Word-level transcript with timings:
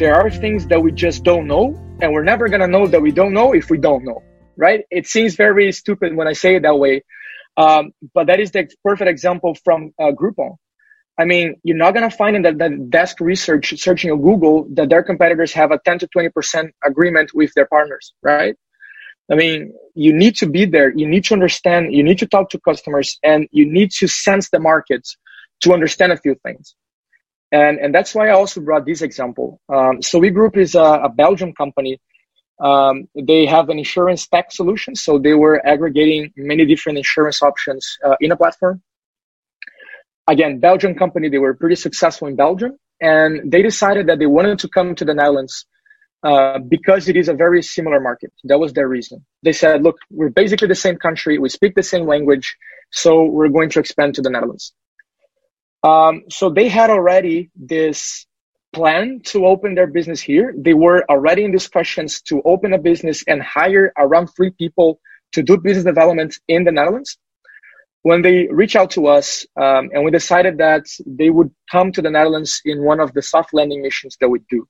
there 0.00 0.14
are 0.14 0.30
things 0.30 0.66
that 0.68 0.82
we 0.82 0.90
just 0.90 1.24
don't 1.24 1.46
know, 1.46 1.78
and 2.00 2.10
we're 2.14 2.24
never 2.24 2.48
gonna 2.48 2.66
know 2.66 2.86
that 2.86 3.02
we 3.02 3.12
don't 3.12 3.34
know 3.34 3.52
if 3.52 3.68
we 3.68 3.76
don't 3.76 4.02
know, 4.02 4.22
right? 4.56 4.82
It 4.90 5.06
seems 5.06 5.36
very 5.36 5.70
stupid 5.72 6.16
when 6.16 6.26
I 6.26 6.32
say 6.32 6.56
it 6.56 6.62
that 6.62 6.78
way, 6.78 7.02
um, 7.58 7.92
but 8.14 8.26
that 8.28 8.40
is 8.40 8.50
the 8.50 8.66
perfect 8.82 9.10
example 9.10 9.54
from 9.62 9.92
uh, 10.00 10.12
Groupon. 10.12 10.56
I 11.18 11.26
mean, 11.26 11.56
you're 11.64 11.76
not 11.76 11.92
to 11.92 12.08
find 12.08 12.34
in 12.34 12.40
the, 12.40 12.52
the, 12.52 12.70
desk 12.88 13.20
research 13.20 13.78
searching 13.78 14.10
on 14.10 14.22
Google 14.22 14.66
that 14.72 14.88
their 14.88 15.02
competitors 15.02 15.52
have 15.52 15.70
a 15.70 15.78
10 15.84 15.98
to 15.98 16.08
20% 16.16 16.70
agreement 16.82 17.32
with 17.34 17.52
their 17.54 17.66
partners, 17.66 18.14
right? 18.22 18.54
I 19.30 19.34
mean, 19.34 19.74
you 19.94 20.14
need 20.14 20.34
to 20.36 20.46
be 20.48 20.64
there. 20.64 20.96
You 20.96 21.06
need 21.06 21.24
to 21.24 21.34
understand. 21.34 21.92
You 21.92 22.02
need 22.02 22.18
to 22.20 22.26
talk 22.26 22.48
to 22.50 22.60
customers 22.60 23.18
and 23.22 23.48
you 23.52 23.70
need 23.70 23.90
to 23.98 24.08
sense 24.08 24.48
the 24.48 24.60
markets 24.60 25.18
to 25.60 25.74
understand 25.74 26.12
a 26.12 26.16
few 26.16 26.36
things. 26.42 26.74
And, 27.52 27.78
and 27.78 27.94
that's 27.94 28.14
why 28.14 28.28
I 28.28 28.32
also 28.32 28.60
brought 28.60 28.86
this 28.86 29.02
example. 29.02 29.60
Um, 29.68 30.02
so 30.02 30.20
WeGroup 30.20 30.56
is 30.56 30.74
a, 30.74 30.82
a 30.82 31.08
Belgian 31.08 31.54
company. 31.54 32.00
Um, 32.60 33.08
they 33.14 33.46
have 33.46 33.70
an 33.70 33.78
insurance 33.78 34.26
tech 34.28 34.52
solution. 34.52 34.94
So 34.94 35.18
they 35.18 35.34
were 35.34 35.66
aggregating 35.66 36.32
many 36.36 36.66
different 36.66 36.98
insurance 36.98 37.42
options 37.42 37.98
uh, 38.04 38.16
in 38.20 38.32
a 38.32 38.36
platform 38.36 38.82
again, 40.28 40.60
Belgian 40.60 40.94
company, 40.94 41.28
they 41.28 41.38
were 41.38 41.54
pretty 41.54 41.76
successful 41.76 42.28
in 42.28 42.36
Belgium 42.36 42.78
and 43.00 43.50
they 43.50 43.62
decided 43.62 44.06
that 44.08 44.18
they 44.18 44.26
wanted 44.26 44.58
to 44.60 44.68
come 44.68 44.94
to 44.94 45.04
the 45.04 45.14
Netherlands 45.14 45.66
uh, 46.22 46.58
because 46.58 47.08
it 47.08 47.16
is 47.16 47.28
a 47.28 47.34
very 47.34 47.62
similar 47.62 48.00
market. 48.00 48.32
That 48.44 48.60
was 48.60 48.72
their 48.72 48.88
reason. 48.88 49.24
They 49.42 49.52
said, 49.52 49.82
look, 49.82 49.96
we're 50.10 50.30
basically 50.30 50.68
the 50.68 50.74
same 50.74 50.96
country. 50.96 51.38
We 51.38 51.48
speak 51.48 51.74
the 51.74 51.82
same 51.82 52.06
language. 52.06 52.56
So 52.92 53.24
we're 53.24 53.48
going 53.48 53.70
to 53.70 53.80
expand 53.80 54.14
to 54.16 54.22
the 54.22 54.30
Netherlands. 54.30 54.72
Um, 55.82 56.24
so 56.30 56.50
they 56.50 56.68
had 56.68 56.90
already 56.90 57.50
this 57.56 58.26
plan 58.72 59.20
to 59.24 59.46
open 59.46 59.74
their 59.74 59.86
business 59.86 60.20
here. 60.20 60.54
They 60.56 60.74
were 60.74 61.04
already 61.10 61.44
in 61.44 61.52
discussions 61.52 62.22
to 62.22 62.42
open 62.44 62.72
a 62.72 62.78
business 62.78 63.24
and 63.26 63.42
hire 63.42 63.92
around 63.98 64.28
three 64.28 64.50
people 64.50 65.00
to 65.32 65.42
do 65.42 65.56
business 65.58 65.84
development 65.84 66.38
in 66.48 66.64
the 66.64 66.72
Netherlands 66.72 67.10
when 68.02 68.22
they 68.22 68.48
reached 68.50 68.76
out 68.76 68.90
to 68.92 69.06
us 69.08 69.46
um, 69.60 69.90
and 69.92 70.04
we 70.04 70.10
decided 70.10 70.58
that 70.58 70.86
they 71.06 71.30
would 71.30 71.50
come 71.70 71.92
to 71.92 72.02
the 72.02 72.10
Netherlands 72.10 72.62
in 72.64 72.82
one 72.84 73.00
of 73.00 73.12
the 73.12 73.22
soft 73.22 73.52
landing 73.52 73.82
missions 73.82 74.16
that 74.20 74.28
we 74.28 74.40
do, 74.48 74.66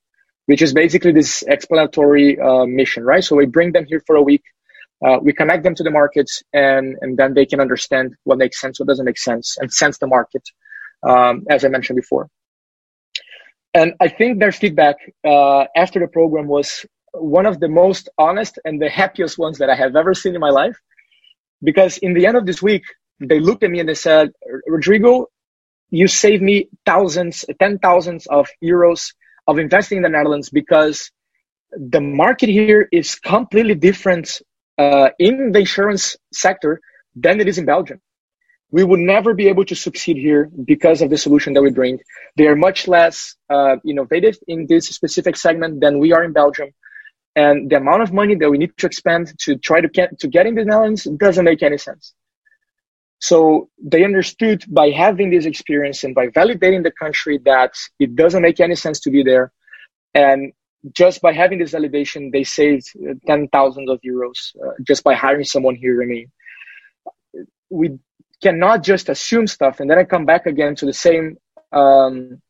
which 0.46 0.62
is 0.62 0.72
basically 0.74 1.12
this 1.12 1.42
explanatory 1.46 2.40
uh, 2.40 2.66
mission, 2.66 3.04
right? 3.04 3.22
So 3.22 3.36
we 3.36 3.46
bring 3.46 3.72
them 3.72 3.86
here 3.86 4.02
for 4.06 4.16
a 4.16 4.22
week, 4.22 4.42
uh, 5.06 5.18
we 5.22 5.32
connect 5.32 5.62
them 5.62 5.74
to 5.76 5.82
the 5.84 5.90
markets, 5.90 6.42
and 6.52 6.96
and 7.00 7.16
then 7.16 7.34
they 7.34 7.46
can 7.46 7.60
understand 7.60 8.14
what 8.24 8.38
makes 8.38 8.60
sense, 8.60 8.80
what 8.80 8.88
doesn't 8.88 9.06
make 9.06 9.18
sense, 9.18 9.56
and 9.60 9.72
sense 9.72 9.98
the 9.98 10.08
market, 10.08 10.42
um, 11.08 11.44
as 11.50 11.64
I 11.64 11.68
mentioned 11.68 11.96
before. 11.96 12.28
And 13.74 13.94
I 14.00 14.08
think 14.08 14.40
their 14.40 14.52
feedback 14.52 14.96
uh, 15.24 15.64
after 15.76 16.00
the 16.00 16.08
program 16.08 16.46
was 16.48 16.84
one 17.12 17.46
of 17.46 17.60
the 17.60 17.68
most 17.68 18.08
honest 18.18 18.58
and 18.64 18.80
the 18.80 18.88
happiest 18.88 19.38
ones 19.38 19.58
that 19.58 19.70
I 19.70 19.76
have 19.76 19.96
ever 19.96 20.14
seen 20.14 20.34
in 20.34 20.40
my 20.40 20.50
life 20.50 20.76
because 21.62 21.98
in 21.98 22.14
the 22.14 22.26
end 22.26 22.36
of 22.36 22.46
this 22.46 22.62
week 22.62 22.84
they 23.20 23.40
looked 23.40 23.62
at 23.62 23.70
me 23.70 23.80
and 23.80 23.88
they 23.88 23.94
said, 23.94 24.30
Rodrigo, 24.66 25.26
you 25.90 26.08
saved 26.08 26.42
me 26.42 26.68
thousands, 26.86 27.44
ten 27.60 27.78
thousands 27.78 28.26
of 28.26 28.48
euros 28.64 29.12
of 29.46 29.58
investing 29.58 29.98
in 29.98 30.02
the 30.02 30.08
Netherlands 30.08 30.50
because 30.50 31.10
the 31.72 32.00
market 32.00 32.48
here 32.48 32.88
is 32.92 33.16
completely 33.16 33.74
different 33.74 34.40
uh, 34.78 35.10
in 35.18 35.52
the 35.52 35.60
insurance 35.60 36.16
sector 36.32 36.80
than 37.14 37.40
it 37.40 37.48
is 37.48 37.58
in 37.58 37.64
Belgium. 37.66 38.00
We 38.72 38.84
would 38.84 39.00
never 39.00 39.34
be 39.34 39.48
able 39.48 39.64
to 39.64 39.74
succeed 39.74 40.16
here 40.16 40.50
because 40.64 41.02
of 41.02 41.10
the 41.10 41.18
solution 41.18 41.54
that 41.54 41.62
we 41.62 41.70
bring. 41.70 41.98
They 42.36 42.46
are 42.46 42.56
much 42.56 42.86
less 42.86 43.34
uh, 43.48 43.76
innovative 43.86 44.38
in 44.46 44.66
this 44.68 44.88
specific 44.88 45.36
segment 45.36 45.80
than 45.80 45.98
we 45.98 46.12
are 46.12 46.22
in 46.22 46.32
Belgium. 46.32 46.70
And 47.34 47.70
the 47.70 47.76
amount 47.76 48.03
of 48.03 48.12
money 48.12 48.34
that 48.36 48.50
we 48.50 48.58
need 48.58 48.76
to 48.78 48.86
expend 48.86 49.32
to 49.41 49.56
try 49.56 49.81
to 49.81 49.88
get 49.88 50.19
to 50.20 50.28
get 50.28 50.47
in 50.47 50.54
the 50.54 50.64
Netherlands 50.64 51.04
doesn't 51.04 51.44
make 51.44 51.62
any 51.62 51.78
sense. 51.78 52.14
So 53.19 53.69
they 53.82 54.04
understood 54.04 54.64
by 54.69 54.91
having 54.91 55.31
this 55.31 55.44
experience 55.44 56.04
and 56.04 56.14
by 56.14 56.28
validating 56.28 56.82
the 56.82 56.91
country 56.91 57.38
that 57.44 57.72
it 57.98 58.16
doesn't 58.16 58.42
make 58.42 58.60
any 58.60 58.75
sense 58.75 59.00
to 59.00 59.10
be 59.10 59.22
there. 59.22 59.52
And 60.14 60.52
just 60.92 61.20
by 61.20 61.32
having 61.32 61.58
this 61.58 61.72
validation, 61.72 62.32
they 62.32 62.44
saved 62.44 62.87
ten 63.26 63.48
thousands 63.48 63.91
of 63.91 64.00
euros 64.00 64.56
uh, 64.64 64.72
just 64.87 65.04
by 65.04 65.14
hiring 65.14 65.44
someone 65.44 65.75
here. 65.75 66.02
I 66.02 66.06
mean, 66.06 66.32
we 67.69 67.98
cannot 68.42 68.82
just 68.82 69.08
assume 69.08 69.46
stuff 69.46 69.80
and 69.80 69.90
then 69.90 69.98
I 69.98 70.04
come 70.04 70.26
back 70.26 70.46
again 70.46 70.74
to 70.76 70.86
the 70.86 70.92
same 70.92 71.36
um, 71.72 72.40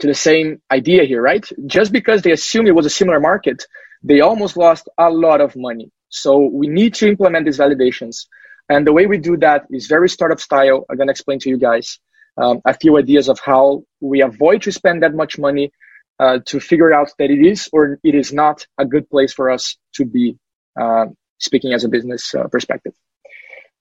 to 0.00 0.06
the 0.06 0.14
same 0.14 0.62
idea 0.70 1.04
here, 1.04 1.20
right? 1.20 1.46
Just 1.66 1.92
because 1.92 2.22
they 2.22 2.32
assume 2.32 2.66
it 2.66 2.74
was 2.74 2.86
a 2.86 2.90
similar 2.90 3.20
market, 3.20 3.66
they 4.02 4.20
almost 4.20 4.56
lost 4.56 4.88
a 4.96 5.10
lot 5.10 5.42
of 5.42 5.54
money. 5.56 5.90
So 6.08 6.38
we 6.38 6.68
need 6.68 6.94
to 6.94 7.08
implement 7.08 7.44
these 7.44 7.58
validations 7.58 8.26
and 8.70 8.86
the 8.86 8.92
way 8.92 9.06
we 9.06 9.18
do 9.18 9.36
that 9.38 9.66
is 9.70 9.88
very 9.88 10.08
startup 10.08 10.38
style. 10.38 10.86
I'm 10.88 10.96
going 10.96 11.08
to 11.08 11.10
explain 11.10 11.40
to 11.40 11.48
you 11.48 11.58
guys 11.58 11.98
um, 12.40 12.60
a 12.64 12.72
few 12.72 12.96
ideas 12.96 13.28
of 13.28 13.40
how 13.40 13.82
we 14.00 14.22
avoid 14.22 14.62
to 14.62 14.70
spend 14.70 15.02
that 15.02 15.12
much 15.12 15.38
money 15.40 15.72
uh, 16.20 16.38
to 16.46 16.60
figure 16.60 16.94
out 16.94 17.10
that 17.18 17.30
it 17.30 17.44
is 17.44 17.68
or 17.72 17.98
it 18.04 18.14
is 18.14 18.32
not 18.32 18.64
a 18.78 18.84
good 18.84 19.10
place 19.10 19.32
for 19.32 19.50
us 19.50 19.76
to 19.94 20.04
be 20.04 20.38
uh, 20.80 21.06
speaking 21.38 21.72
as 21.72 21.82
a 21.82 21.88
business 21.88 22.32
uh, 22.32 22.46
perspective. 22.46 22.92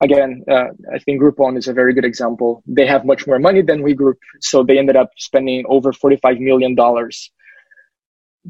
Again, 0.01 0.43
uh, 0.49 0.67
I 0.93 0.99
think 0.99 1.21
Groupon 1.21 1.57
is 1.57 1.67
a 1.67 1.73
very 1.73 1.93
good 1.93 2.05
example. 2.05 2.63
They 2.65 2.85
have 2.87 3.05
much 3.05 3.27
more 3.27 3.37
money 3.37 3.61
than 3.61 3.83
WeGroup, 3.83 4.15
so 4.39 4.63
they 4.63 4.79
ended 4.79 4.95
up 4.95 5.09
spending 5.17 5.65
over 5.67 5.91
$45 5.91 6.39
million 6.39 6.75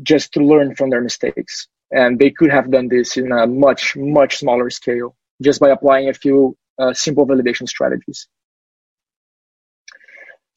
just 0.04 0.32
to 0.34 0.42
learn 0.42 0.76
from 0.76 0.92
their 0.92 1.02
mistakes. 1.02 1.68
And 1.92 2.20
they 2.20 2.30
could 2.30 2.52
have 2.52 2.70
done 2.70 2.88
this 2.88 3.18
in 3.18 3.32
a 3.32 3.48
much, 3.48 3.96
much 3.98 4.38
smaller 4.38 4.70
scale 4.70 5.16
just 5.42 5.60
by 5.60 5.70
applying 5.70 6.10
a 6.10 6.14
few 6.14 6.56
uh, 6.78 6.94
simple 6.94 7.26
validation 7.26 7.68
strategies. 7.68 8.28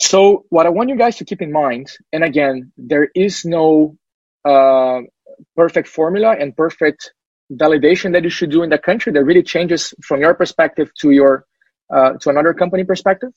So 0.01 0.45
what 0.51 0.67
I 0.67 0.71
want 0.71 0.91
you 0.91 0.97
guys 0.97 1.17
to 1.17 1.25
keep 1.25 1.41
in 1.41 1.53
mind, 1.53 1.91
and 2.13 2.23
again, 2.23 2.73
there 2.77 3.09
is 3.15 3.45
no 3.45 3.97
uh, 4.45 5.01
perfect 5.57 5.89
formula 5.89 6.37
and 6.39 6.55
perfect 6.55 7.13
validation 7.57 8.13
that 8.13 8.25
you 8.25 8.31
should 8.31 8.51
do 8.51 8.63
in 8.63 8.71
the 8.71 8.79
country 8.79 9.13
that 9.13 9.25
really 9.25 9.43
changes 9.43 9.95
from 10.03 10.21
your 10.21 10.35
perspective 10.35 10.91
to 11.01 11.11
your 11.11 11.47
uh, 11.95 12.13
to 12.15 12.31
another 12.31 12.55
company 12.55 12.85
perspective. 12.85 13.31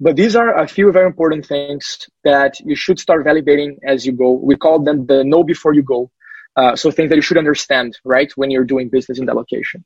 But 0.00 0.16
these 0.16 0.34
are 0.34 0.58
a 0.58 0.66
few 0.66 0.90
very 0.92 1.06
important 1.06 1.46
things 1.46 2.08
that 2.24 2.58
you 2.60 2.74
should 2.74 2.98
start 2.98 3.24
validating 3.24 3.78
as 3.86 4.04
you 4.04 4.12
go. 4.12 4.32
We 4.32 4.56
call 4.56 4.80
them 4.82 5.06
the 5.06 5.24
know 5.24 5.44
before 5.44 5.72
you 5.72 5.82
go. 5.82 6.10
Uh, 6.56 6.76
so 6.76 6.90
things 6.90 7.10
that 7.10 7.16
you 7.16 7.22
should 7.22 7.38
understand, 7.38 7.98
right, 8.04 8.30
when 8.36 8.50
you're 8.50 8.64
doing 8.64 8.88
business 8.88 9.18
in 9.18 9.26
that 9.26 9.34
location. 9.34 9.84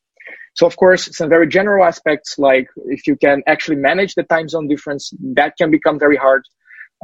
So 0.55 0.67
of 0.67 0.77
course, 0.77 1.17
some 1.17 1.29
very 1.29 1.49
general 1.49 1.85
aspects 1.85 2.39
like 2.39 2.69
if 2.87 3.07
you 3.07 3.17
can 3.17 3.43
actually 3.47 3.77
manage 3.77 4.15
the 4.15 4.25
time 4.25 4.49
zone 4.49 4.69
difference, 4.69 5.13
that 5.35 5.57
can 5.57 5.71
become 5.71 5.99
very 5.99 6.17
hard. 6.17 6.43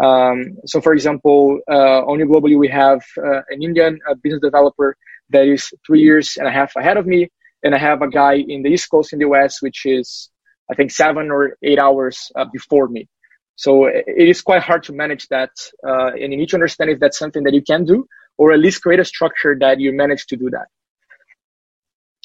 Um, 0.03 0.59
so 0.67 0.81
for 0.81 0.93
example, 0.93 1.61
uh, 1.71 2.05
only 2.05 2.25
globally 2.25 2.59
we 2.59 2.69
have 2.69 3.03
uh, 3.17 3.43
an 3.49 3.63
Indian 3.63 4.01
uh, 4.11 4.15
business 4.23 4.41
developer 4.43 4.97
that 5.31 5.47
is 5.47 5.71
three 5.87 6.01
years 6.01 6.37
and 6.39 6.47
a 6.47 6.51
half 6.51 6.75
ahead 6.77 6.97
of 6.97 7.07
me, 7.07 7.29
and 7.63 7.75
I 7.75 7.79
have 7.79 8.03
a 8.03 8.09
guy 8.09 8.35
in 8.35 8.63
the 8.63 8.71
East 8.71 8.91
Coast 8.91 9.13
in 9.13 9.19
the 9.19 9.27
US, 9.29 9.63
which 9.63 9.83
is 9.85 10.31
I 10.71 10.75
think 10.75 10.91
seven 10.91 11.31
or 11.31 11.57
eight 11.63 11.79
hours 11.79 12.31
uh, 12.37 12.47
before 12.53 12.89
me. 12.89 13.09
So 13.57 13.87
it 13.87 14.29
is 14.29 14.43
quite 14.43 14.63
hard 14.63 14.83
to 14.85 14.93
manage 14.93 15.29
that, 15.29 15.51
uh, 15.87 16.11
and 16.21 16.33
you 16.33 16.37
need 16.37 16.49
to 16.51 16.57
understand 16.57 16.91
if 16.91 16.99
that's 16.99 17.19
something 17.19 17.45
that 17.45 17.55
you 17.55 17.63
can 17.63 17.85
do, 17.85 18.07
or 18.37 18.53
at 18.53 18.59
least 18.59 18.83
create 18.83 19.01
a 19.01 19.05
structure 19.05 19.57
that 19.61 19.79
you 19.79 19.93
manage 19.93 20.27
to 20.27 20.37
do 20.37 20.51
that. 20.51 20.67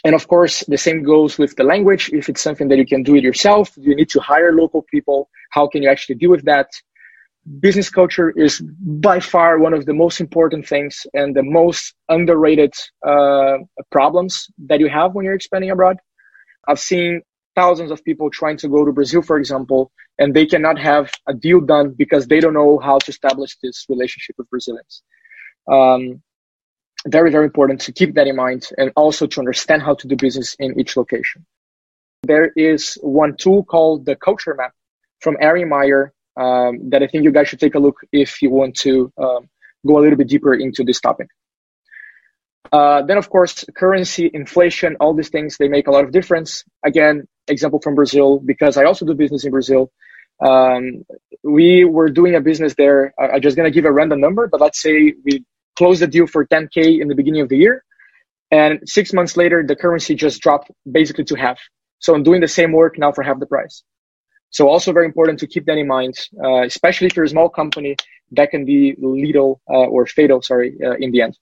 And 0.03 0.15
of 0.15 0.27
course, 0.27 0.63
the 0.67 0.77
same 0.77 1.03
goes 1.03 1.37
with 1.37 1.55
the 1.55 1.63
language. 1.63 2.09
If 2.13 2.29
it's 2.29 2.41
something 2.41 2.69
that 2.69 2.77
you 2.77 2.85
can 2.85 3.03
do 3.03 3.15
it 3.15 3.23
yourself, 3.23 3.71
you 3.77 3.95
need 3.95 4.09
to 4.09 4.19
hire 4.21 4.53
local 4.53 4.83
people. 4.89 5.29
How 5.51 5.67
can 5.67 5.83
you 5.83 5.89
actually 5.89 6.15
deal 6.15 6.31
with 6.31 6.45
that? 6.45 6.67
Business 7.59 7.89
culture 7.89 8.29
is 8.31 8.61
by 8.61 9.19
far 9.19 9.59
one 9.59 9.73
of 9.73 9.85
the 9.85 9.93
most 9.93 10.19
important 10.19 10.67
things 10.67 11.07
and 11.13 11.35
the 11.35 11.43
most 11.43 11.95
underrated 12.09 12.73
uh, 13.07 13.57
problems 13.91 14.47
that 14.67 14.79
you 14.79 14.89
have 14.89 15.13
when 15.13 15.25
you're 15.25 15.33
expanding 15.33 15.71
abroad. 15.71 15.97
I've 16.67 16.79
seen 16.79 17.21
thousands 17.55 17.91
of 17.91 18.03
people 18.03 18.29
trying 18.29 18.57
to 18.57 18.67
go 18.67 18.85
to 18.85 18.91
Brazil, 18.91 19.21
for 19.21 19.37
example, 19.37 19.91
and 20.19 20.33
they 20.33 20.45
cannot 20.45 20.77
have 20.77 21.11
a 21.27 21.33
deal 21.33 21.61
done 21.61 21.95
because 21.97 22.27
they 22.27 22.39
don't 22.39 22.53
know 22.53 22.77
how 22.79 22.99
to 22.99 23.09
establish 23.09 23.57
this 23.63 23.85
relationship 23.89 24.35
with 24.37 24.49
Brazilians. 24.49 25.01
Um, 25.71 26.21
very, 27.07 27.31
very 27.31 27.45
important 27.45 27.81
to 27.81 27.91
keep 27.93 28.15
that 28.15 28.27
in 28.27 28.35
mind 28.35 28.69
and 28.77 28.91
also 28.95 29.25
to 29.27 29.39
understand 29.39 29.81
how 29.81 29.95
to 29.95 30.07
do 30.07 30.15
business 30.15 30.55
in 30.59 30.79
each 30.79 30.97
location. 30.97 31.45
There 32.23 32.51
is 32.55 32.97
one 33.01 33.37
tool 33.37 33.63
called 33.63 34.05
the 34.05 34.15
Culture 34.15 34.53
Map 34.53 34.73
from 35.21 35.37
Erin 35.39 35.69
Meyer 35.69 36.13
um, 36.37 36.89
that 36.89 37.03
I 37.03 37.07
think 37.07 37.23
you 37.23 37.31
guys 37.31 37.47
should 37.47 37.59
take 37.59 37.75
a 37.75 37.79
look 37.79 37.97
if 38.11 38.41
you 38.41 38.49
want 38.49 38.75
to 38.77 39.11
um, 39.17 39.49
go 39.85 39.97
a 39.97 40.01
little 40.01 40.17
bit 40.17 40.27
deeper 40.27 40.53
into 40.53 40.83
this 40.83 40.99
topic. 40.99 41.27
Uh, 42.71 43.01
then, 43.03 43.17
of 43.17 43.29
course, 43.29 43.65
currency, 43.75 44.29
inflation, 44.31 44.95
all 44.99 45.13
these 45.13 45.29
things, 45.29 45.57
they 45.57 45.67
make 45.67 45.87
a 45.87 45.91
lot 45.91 46.03
of 46.03 46.11
difference. 46.11 46.63
Again, 46.85 47.27
example 47.47 47.79
from 47.81 47.95
Brazil, 47.95 48.39
because 48.39 48.77
I 48.77 48.83
also 48.83 49.05
do 49.05 49.13
business 49.15 49.43
in 49.43 49.51
Brazil. 49.51 49.91
Um, 50.45 51.03
we 51.43 51.83
were 51.83 52.09
doing 52.09 52.35
a 52.35 52.41
business 52.41 52.75
there. 52.75 53.13
I, 53.19 53.29
I'm 53.29 53.41
just 53.41 53.55
going 53.55 53.69
to 53.69 53.73
give 53.73 53.85
a 53.85 53.91
random 53.91 54.21
number, 54.21 54.47
but 54.47 54.61
let's 54.61 54.81
say 54.81 55.13
we 55.23 55.45
close 55.77 55.99
the 55.99 56.07
deal 56.07 56.27
for 56.27 56.45
10K 56.45 57.01
in 57.01 57.07
the 57.07 57.15
beginning 57.15 57.41
of 57.41 57.49
the 57.49 57.57
year. 57.57 57.83
And 58.51 58.81
six 58.85 59.13
months 59.13 59.37
later, 59.37 59.63
the 59.65 59.75
currency 59.75 60.15
just 60.15 60.41
dropped 60.41 60.71
basically 60.89 61.23
to 61.25 61.35
half. 61.35 61.59
So 61.99 62.15
I'm 62.15 62.23
doing 62.23 62.41
the 62.41 62.47
same 62.47 62.71
work 62.71 62.97
now 62.97 63.11
for 63.11 63.23
half 63.23 63.39
the 63.39 63.45
price. 63.45 63.83
So 64.49 64.67
also 64.67 64.91
very 64.93 65.05
important 65.05 65.39
to 65.39 65.47
keep 65.47 65.65
that 65.65 65.77
in 65.77 65.87
mind, 65.87 66.15
uh, 66.43 66.63
especially 66.63 67.07
if 67.07 67.15
you're 67.15 67.25
a 67.25 67.29
small 67.29 67.49
company, 67.49 67.95
that 68.31 68.51
can 68.51 68.65
be 68.65 68.95
lethal 68.97 69.61
uh, 69.69 69.87
or 69.93 70.05
fatal, 70.05 70.41
sorry, 70.41 70.75
uh, 70.83 70.95
in 70.99 71.11
the 71.11 71.21
end. 71.21 71.37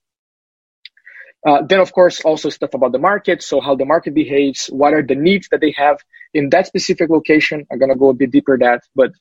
Uh, 1.46 1.62
then, 1.62 1.80
of 1.80 1.94
course, 1.94 2.20
also 2.22 2.50
stuff 2.50 2.74
about 2.74 2.92
the 2.92 3.00
market. 3.00 3.42
So 3.42 3.62
how 3.62 3.76
the 3.76 3.86
market 3.86 4.14
behaves, 4.14 4.68
what 4.68 4.94
are 4.94 5.02
the 5.02 5.16
needs 5.16 5.48
that 5.50 5.62
they 5.62 5.74
have 5.78 5.98
in 6.34 6.50
that 6.50 6.68
specific 6.68 7.10
location. 7.10 7.66
I'm 7.72 7.80
to 7.80 7.96
go 7.96 8.10
a 8.10 8.14
bit 8.14 8.32
deeper 8.32 8.58
that, 8.58 8.84
but 8.96 9.12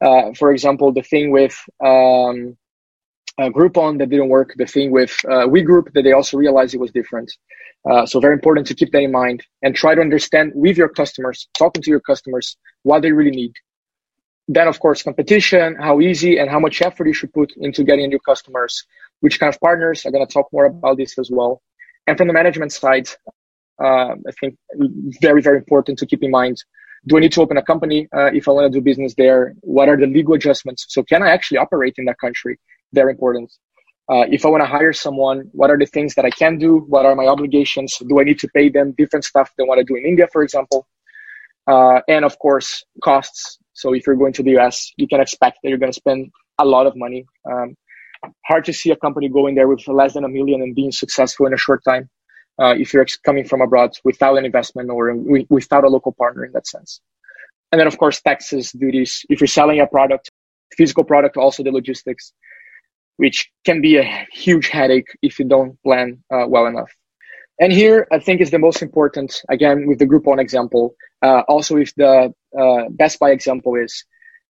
uh, 0.00 0.32
for 0.34 0.52
example, 0.52 0.92
the 0.92 1.02
thing 1.02 1.30
with 1.30 1.56
um, 1.84 2.56
uh, 3.38 3.48
Groupon 3.48 3.98
that 3.98 4.10
didn't 4.10 4.28
work, 4.28 4.54
the 4.56 4.66
thing 4.66 4.90
with 4.90 5.14
uh, 5.24 5.46
WeGroup 5.46 5.92
that 5.94 6.02
they 6.02 6.12
also 6.12 6.36
realized 6.36 6.74
it 6.74 6.80
was 6.80 6.90
different. 6.90 7.32
Uh, 7.90 8.06
so 8.06 8.20
very 8.20 8.34
important 8.34 8.66
to 8.66 8.74
keep 8.74 8.92
that 8.92 9.02
in 9.02 9.10
mind 9.10 9.44
and 9.62 9.74
try 9.74 9.94
to 9.94 10.00
understand 10.00 10.52
with 10.54 10.76
your 10.76 10.88
customers, 10.88 11.48
talking 11.56 11.82
to 11.82 11.90
your 11.90 12.00
customers, 12.00 12.56
what 12.82 13.02
they 13.02 13.12
really 13.12 13.30
need. 13.30 13.52
Then, 14.48 14.68
of 14.68 14.78
course, 14.80 15.02
competition, 15.02 15.76
how 15.80 16.00
easy 16.00 16.38
and 16.38 16.50
how 16.50 16.60
much 16.60 16.82
effort 16.82 17.06
you 17.06 17.12
should 17.14 17.32
put 17.32 17.52
into 17.56 17.84
getting 17.84 18.08
new 18.08 18.18
customers, 18.20 18.84
which 19.20 19.40
kind 19.40 19.52
of 19.52 19.60
partners. 19.60 20.04
I'm 20.04 20.12
going 20.12 20.26
to 20.26 20.32
talk 20.32 20.48
more 20.52 20.66
about 20.66 20.96
this 20.96 21.18
as 21.18 21.30
well. 21.30 21.62
And 22.06 22.18
from 22.18 22.26
the 22.26 22.34
management 22.34 22.72
side, 22.72 23.08
uh, 23.82 24.14
I 24.28 24.32
think 24.40 24.56
very, 25.20 25.40
very 25.40 25.58
important 25.58 25.98
to 26.00 26.06
keep 26.06 26.22
in 26.22 26.30
mind. 26.30 26.62
Do 27.06 27.16
I 27.16 27.20
need 27.20 27.32
to 27.32 27.42
open 27.42 27.56
a 27.56 27.62
company 27.62 28.08
uh, 28.16 28.30
if 28.32 28.46
I 28.46 28.52
want 28.52 28.72
to 28.72 28.78
do 28.78 28.82
business 28.82 29.14
there? 29.16 29.54
What 29.60 29.88
are 29.88 29.96
the 29.96 30.06
legal 30.06 30.34
adjustments? 30.34 30.86
So 30.88 31.02
can 31.02 31.22
I 31.22 31.30
actually 31.30 31.58
operate 31.58 31.94
in 31.98 32.04
that 32.04 32.18
country? 32.18 32.58
Very 32.92 33.12
important. 33.12 33.52
Uh, 34.10 34.24
if 34.30 34.44
I 34.44 34.48
want 34.48 34.62
to 34.62 34.66
hire 34.66 34.92
someone, 34.92 35.48
what 35.52 35.70
are 35.70 35.78
the 35.78 35.86
things 35.86 36.14
that 36.16 36.24
I 36.24 36.30
can 36.30 36.58
do? 36.58 36.78
What 36.88 37.06
are 37.06 37.14
my 37.14 37.26
obligations? 37.26 37.96
Do 38.08 38.20
I 38.20 38.24
need 38.24 38.38
to 38.40 38.48
pay 38.48 38.68
them 38.68 38.92
different 38.98 39.24
stuff 39.24 39.50
than 39.56 39.68
what 39.68 39.78
I 39.78 39.82
do 39.84 39.94
in 39.94 40.04
India, 40.04 40.26
for 40.32 40.42
example? 40.42 40.86
Uh, 41.66 42.00
and 42.08 42.24
of 42.24 42.38
course, 42.38 42.84
costs. 43.02 43.58
So 43.72 43.94
if 43.94 44.06
you're 44.06 44.16
going 44.16 44.32
to 44.34 44.42
the 44.42 44.58
US, 44.58 44.92
you 44.96 45.06
can 45.06 45.20
expect 45.20 45.58
that 45.62 45.68
you're 45.68 45.78
going 45.78 45.92
to 45.92 45.96
spend 45.96 46.30
a 46.58 46.64
lot 46.64 46.86
of 46.86 46.94
money. 46.96 47.24
Um, 47.50 47.76
hard 48.44 48.64
to 48.66 48.72
see 48.72 48.90
a 48.90 48.96
company 48.96 49.28
going 49.28 49.54
there 49.54 49.68
with 49.68 49.86
less 49.88 50.14
than 50.14 50.24
a 50.24 50.28
million 50.28 50.62
and 50.62 50.74
being 50.74 50.92
successful 50.92 51.46
in 51.46 51.54
a 51.54 51.56
short 51.56 51.82
time 51.84 52.10
uh, 52.60 52.74
if 52.76 52.92
you're 52.92 53.06
coming 53.24 53.44
from 53.44 53.60
abroad 53.60 53.92
without 54.04 54.36
an 54.36 54.44
investment 54.44 54.90
or 54.90 55.14
without 55.48 55.84
a 55.84 55.88
local 55.88 56.12
partner 56.12 56.44
in 56.44 56.52
that 56.52 56.66
sense. 56.66 57.00
And 57.70 57.80
then, 57.80 57.86
of 57.86 57.96
course, 57.96 58.20
taxes, 58.20 58.72
duties. 58.72 59.24
If 59.30 59.40
you're 59.40 59.48
selling 59.48 59.80
a 59.80 59.86
product, 59.86 60.30
physical 60.76 61.04
product, 61.04 61.36
also 61.36 61.62
the 61.62 61.70
logistics, 61.70 62.32
which 63.16 63.50
can 63.64 63.80
be 63.80 63.98
a 63.98 64.26
huge 64.32 64.68
headache 64.68 65.08
if 65.22 65.38
you 65.38 65.44
don't 65.44 65.80
plan 65.82 66.22
uh, 66.32 66.46
well 66.48 66.66
enough. 66.66 66.90
And 67.60 67.72
here, 67.72 68.08
I 68.10 68.18
think 68.18 68.40
is 68.40 68.50
the 68.50 68.58
most 68.58 68.82
important, 68.82 69.42
again, 69.48 69.86
with 69.86 69.98
the 69.98 70.06
Groupon 70.06 70.40
example, 70.40 70.96
uh, 71.22 71.42
also 71.48 71.76
with 71.76 71.92
the 71.96 72.32
uh, 72.58 72.88
Best 72.90 73.18
Buy 73.20 73.30
example 73.30 73.76
is, 73.76 74.04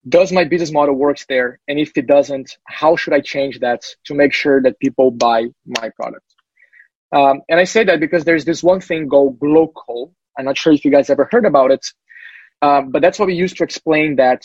does 0.08 0.32
my 0.32 0.44
business 0.44 0.72
model 0.72 0.96
works 0.96 1.26
there? 1.28 1.60
And 1.68 1.80
if 1.80 1.92
it 1.98 2.08
doesn't, 2.08 2.58
how 2.68 2.96
should 2.96 3.14
I 3.14 3.22
change 3.22 3.60
that 3.60 3.82
to 4.06 4.14
make 4.14 4.34
sure 4.34 4.62
that 4.62 4.80
people 4.80 5.12
buy 5.12 5.46
my 5.66 5.90
product? 5.96 6.26
Um, 7.12 7.42
and 7.50 7.60
I 7.60 7.64
say 7.64 7.84
that 7.86 8.00
because 8.00 8.24
there's 8.24 8.46
this 8.46 8.64
one 8.64 8.82
thing 8.82 9.10
called 9.10 9.40
glocal. 9.40 10.12
I'm 10.38 10.46
not 10.46 10.58
sure 10.58 10.74
if 10.74 10.86
you 10.86 10.92
guys 10.92 11.10
ever 11.10 11.28
heard 11.32 11.46
about 11.46 11.72
it, 11.72 11.86
um, 12.62 12.92
but 12.92 13.02
that's 13.02 13.18
what 13.18 13.28
we 13.28 13.36
use 13.36 13.54
to 13.56 13.64
explain 13.64 14.18
that. 14.18 14.44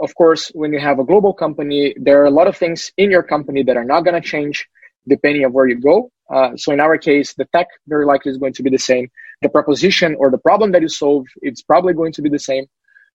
Of 0.00 0.14
course, 0.14 0.50
when 0.54 0.72
you 0.72 0.80
have 0.80 0.98
a 0.98 1.04
global 1.04 1.34
company, 1.34 1.94
there 2.00 2.22
are 2.22 2.24
a 2.24 2.30
lot 2.30 2.46
of 2.46 2.56
things 2.56 2.90
in 2.96 3.10
your 3.10 3.22
company 3.22 3.62
that 3.64 3.76
are 3.76 3.84
not 3.84 4.00
going 4.00 4.20
to 4.20 4.26
change 4.26 4.66
depending 5.06 5.44
on 5.44 5.52
where 5.52 5.68
you 5.68 5.78
go. 5.78 6.10
Uh, 6.34 6.56
so 6.56 6.72
in 6.72 6.80
our 6.80 6.96
case, 6.96 7.34
the 7.34 7.46
tech 7.54 7.66
very 7.86 8.06
likely 8.06 8.30
is 8.30 8.38
going 8.38 8.54
to 8.54 8.62
be 8.62 8.70
the 8.70 8.78
same. 8.78 9.10
The 9.42 9.48
proposition 9.48 10.16
or 10.18 10.30
the 10.30 10.38
problem 10.38 10.72
that 10.72 10.82
you 10.82 10.88
solve, 10.88 11.26
it's 11.42 11.62
probably 11.62 11.92
going 11.92 12.12
to 12.12 12.22
be 12.22 12.30
the 12.30 12.38
same, 12.38 12.66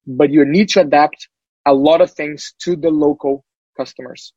but 0.05 0.29
you 0.29 0.45
need 0.45 0.69
to 0.69 0.81
adapt 0.81 1.27
a 1.65 1.73
lot 1.73 2.01
of 2.01 2.11
things 2.11 2.53
to 2.63 2.75
the 2.75 2.89
local 2.89 3.43
customers. 3.77 4.33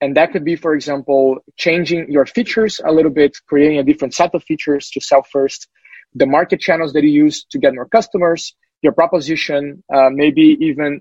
And 0.00 0.16
that 0.16 0.32
could 0.32 0.44
be, 0.44 0.56
for 0.56 0.74
example, 0.74 1.38
changing 1.56 2.10
your 2.10 2.26
features 2.26 2.80
a 2.84 2.92
little 2.92 3.10
bit, 3.10 3.36
creating 3.48 3.78
a 3.78 3.82
different 3.82 4.12
set 4.12 4.34
of 4.34 4.44
features 4.44 4.90
to 4.90 5.00
sell 5.00 5.22
first, 5.22 5.68
the 6.14 6.26
market 6.26 6.60
channels 6.60 6.92
that 6.92 7.02
you 7.02 7.10
use 7.10 7.44
to 7.50 7.58
get 7.58 7.74
more 7.74 7.88
customers, 7.88 8.54
your 8.82 8.92
proposition, 8.92 9.82
uh, 9.94 10.10
maybe 10.10 10.58
even, 10.60 11.00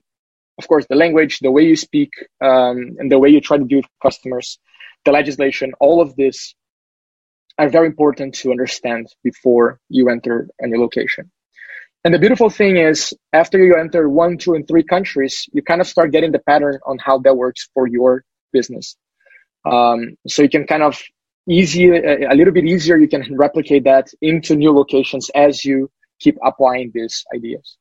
of 0.57 0.68
course, 0.68 0.86
the 0.90 0.96
language, 0.96 1.40
the 1.40 1.52
way 1.52 1.63
you 1.63 1.75
speak, 1.75 2.12
um, 2.42 2.96
and 3.00 3.12
the 3.12 3.19
way 3.19 3.30
you 3.30 3.42
try 3.42 3.57
to 3.57 3.66
deal 3.66 3.80
with 3.80 3.90
customers, 4.02 4.60
the 5.04 5.12
legislation, 5.12 5.74
all 5.80 6.02
of 6.02 6.16
this 6.16 6.56
are 7.57 7.69
very 7.69 7.88
important 7.88 8.36
to 8.36 8.52
understand 8.52 9.07
before 9.24 9.80
you 9.90 10.10
enter 10.10 10.50
a 10.60 10.68
new 10.68 10.80
location. 10.80 11.31
And 12.04 12.13
the 12.13 12.19
beautiful 12.19 12.50
thing 12.50 12.78
is, 12.78 13.13
after 13.34 13.57
you 13.63 13.75
enter 13.75 14.07
one, 14.07 14.38
two, 14.38 14.54
and 14.54 14.68
three 14.68 14.84
countries, 14.84 15.46
you 15.54 15.62
kind 15.63 15.81
of 15.81 15.88
start 15.88 16.12
getting 16.12 16.31
the 16.31 16.40
pattern 16.40 16.80
on 16.86 16.98
how 17.00 17.18
that 17.19 17.36
works 17.36 17.69
for 17.74 17.88
your 17.88 18.24
business. 18.54 18.96
Um, 19.66 20.16
so 20.28 20.44
you 20.44 20.50
can 20.50 20.68
kind 20.68 20.84
of 20.84 21.01
easy, 21.50 21.90
a, 21.90 22.31
a 22.31 22.36
little 22.36 22.54
bit 22.54 22.66
easier, 22.66 22.98
you 22.98 23.08
can 23.08 23.36
replicate 23.36 23.86
that 23.86 24.08
into 24.22 24.56
new 24.56 24.72
locations 24.72 25.30
as 25.31 25.66
you 25.66 25.90
keep 26.19 26.38
applying 26.44 26.92
these 26.94 27.25
ideas. 27.36 27.78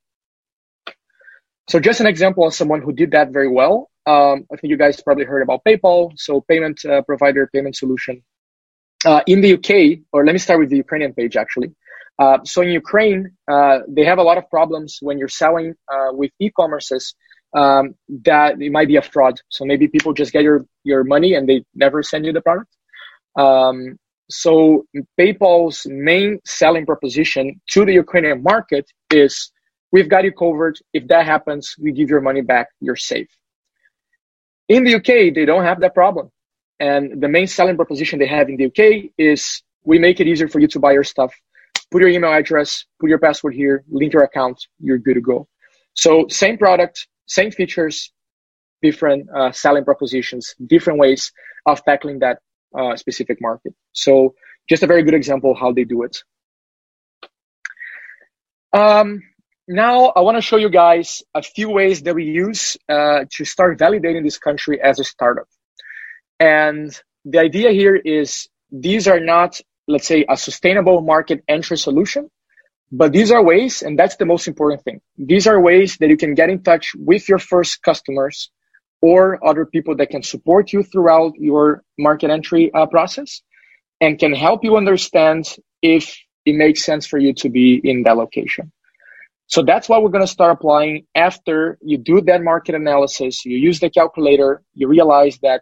So 1.67 1.79
just 1.79 1.99
an 1.99 2.07
example 2.07 2.45
of 2.45 2.53
someone 2.53 2.81
who 2.81 2.93
did 2.93 3.11
that 3.11 3.31
very 3.31 3.49
well. 3.49 3.89
Um, 4.05 4.45
I 4.51 4.57
think 4.57 4.69
you 4.69 4.77
guys 4.77 5.01
probably 5.01 5.25
heard 5.25 5.41
about 5.41 5.63
PayPal. 5.65 6.11
So 6.15 6.41
payment 6.41 6.85
uh, 6.85 7.01
provider, 7.01 7.49
payment 7.53 7.75
solution. 7.75 8.23
Uh, 9.03 9.21
in 9.27 9.41
the 9.41 9.53
UK, 9.53 9.99
or 10.11 10.25
let 10.25 10.33
me 10.33 10.39
start 10.39 10.59
with 10.59 10.69
the 10.69 10.77
Ukrainian 10.77 11.13
page 11.13 11.35
actually. 11.35 11.71
Uh, 12.17 12.37
so 12.43 12.61
in 12.61 12.69
Ukraine, 12.69 13.31
uh, 13.51 13.79
they 13.87 14.05
have 14.05 14.19
a 14.19 14.23
lot 14.23 14.37
of 14.37 14.49
problems 14.49 14.99
when 15.01 15.17
you're 15.17 15.27
selling 15.27 15.75
uh, 15.91 16.09
with 16.11 16.31
e-commerces 16.39 17.13
um, 17.55 17.95
that 18.23 18.61
it 18.61 18.71
might 18.71 18.87
be 18.87 18.95
a 18.95 19.01
fraud. 19.01 19.39
So 19.49 19.65
maybe 19.65 19.87
people 19.87 20.13
just 20.13 20.31
get 20.31 20.43
your, 20.43 20.65
your 20.83 21.03
money 21.03 21.33
and 21.33 21.47
they 21.47 21.63
never 21.73 22.03
send 22.03 22.25
you 22.25 22.33
the 22.33 22.41
product. 22.41 22.69
Um, 23.37 23.97
so 24.29 24.85
PayPal's 25.19 25.85
main 25.87 26.39
selling 26.45 26.85
proposition 26.85 27.61
to 27.71 27.85
the 27.85 27.93
Ukrainian 27.93 28.41
market 28.41 28.89
is 29.11 29.51
we've 29.95 30.09
got 30.09 30.25
you 30.25 30.33
covered. 30.33 30.77
If 30.97 31.03
that 31.07 31.25
happens, 31.25 31.63
we 31.83 31.89
give 31.99 32.09
your 32.09 32.19
money 32.29 32.41
back. 32.41 32.67
You're 32.81 33.01
safe. 33.13 33.31
In 34.67 34.83
the 34.83 34.95
UK, 34.99 35.11
they 35.37 35.45
don't 35.49 35.63
have 35.63 35.79
that 35.83 35.93
problem. 36.01 36.25
And 36.81 37.03
the 37.23 37.29
main 37.29 37.47
selling 37.47 37.77
proposition 37.81 38.19
they 38.19 38.31
have 38.37 38.49
in 38.49 38.57
the 38.57 38.65
UK 38.71 39.11
is 39.17 39.41
we 39.91 39.97
make 39.97 40.19
it 40.19 40.27
easier 40.27 40.49
for 40.49 40.59
you 40.59 40.67
to 40.75 40.79
buy 40.85 40.91
your 40.91 41.07
stuff. 41.13 41.31
Put 41.91 42.01
your 42.01 42.09
email 42.09 42.33
address, 42.33 42.69
put 42.99 43.09
your 43.09 43.19
password 43.19 43.53
here, 43.53 43.85
link 43.89 44.11
your 44.11 44.23
account, 44.23 44.57
you're 44.85 44.97
good 44.97 45.13
to 45.13 45.21
go. 45.21 45.47
So 45.93 46.09
same 46.27 46.57
product, 46.57 47.07
same 47.27 47.51
features, 47.51 48.11
different 48.81 49.29
uh, 49.37 49.51
selling 49.53 49.85
propositions, 49.85 50.55
different 50.73 50.99
ways 50.99 51.31
of 51.65 51.75
tackling 51.85 52.19
that 52.19 52.39
uh, 52.77 52.97
specific 52.97 53.37
market. 53.39 53.73
So 53.93 54.35
just 54.67 54.83
a 54.83 54.87
very 54.87 55.03
good 55.03 55.13
example 55.13 55.55
how 55.55 55.71
they 55.71 55.85
do 55.85 56.03
it. 56.03 56.15
Um, 58.73 59.21
now 59.67 60.13
I 60.15 60.21
want 60.21 60.37
to 60.37 60.41
show 60.41 60.57
you 60.57 60.69
guys 60.69 61.23
a 61.33 61.41
few 61.41 61.69
ways 61.69 62.03
that 62.03 62.15
we 62.15 62.25
use 62.25 62.77
uh, 62.87 63.25
to 63.31 63.45
start 63.45 63.79
validating 63.79 64.23
this 64.23 64.37
country 64.37 64.81
as 64.81 64.99
a 64.99 65.03
startup. 65.03 65.47
And 66.39 66.91
the 67.23 67.39
idea 67.39 67.71
here 67.71 67.95
is 67.95 68.47
these 68.71 69.07
are 69.07 69.19
not, 69.19 69.59
let's 69.87 70.07
say, 70.07 70.25
a 70.29 70.37
sustainable 70.37 71.01
market 71.01 71.43
entry 71.47 71.77
solution. 71.77 72.29
But 72.91 73.11
these 73.11 73.31
are 73.31 73.43
ways, 73.43 73.81
and 73.81 73.97
that's 73.97 74.15
the 74.17 74.25
most 74.25 74.47
important 74.47 74.83
thing. 74.83 75.01
These 75.17 75.47
are 75.47 75.59
ways 75.59 75.97
that 75.97 76.09
you 76.09 76.17
can 76.17 76.35
get 76.35 76.49
in 76.49 76.61
touch 76.61 76.93
with 76.95 77.27
your 77.27 77.39
first 77.39 77.81
customers 77.81 78.51
or 79.01 79.45
other 79.45 79.65
people 79.65 79.95
that 79.97 80.11
can 80.11 80.21
support 80.21 80.71
you 80.71 80.83
throughout 80.83 81.33
your 81.37 81.83
market 81.97 82.29
entry 82.29 82.71
uh, 82.73 82.85
process 82.85 83.41
and 83.99 84.19
can 84.19 84.33
help 84.33 84.63
you 84.63 84.77
understand 84.77 85.55
if 85.81 86.15
it 86.45 86.55
makes 86.55 86.85
sense 86.85 87.07
for 87.07 87.17
you 87.17 87.33
to 87.33 87.49
be 87.49 87.81
in 87.83 88.03
that 88.03 88.17
location. 88.17 88.71
So 89.47 89.61
that's 89.63 89.87
what 89.87 90.01
we're 90.01 90.09
going 90.09 90.25
to 90.25 90.31
start 90.31 90.51
applying 90.51 91.05
after 91.13 91.77
you 91.81 91.97
do 91.97 92.21
that 92.21 92.41
market 92.43 92.75
analysis. 92.75 93.45
You 93.45 93.57
use 93.57 93.79
the 93.79 93.89
calculator, 93.89 94.63
you 94.73 94.87
realize 94.87 95.37
that 95.43 95.61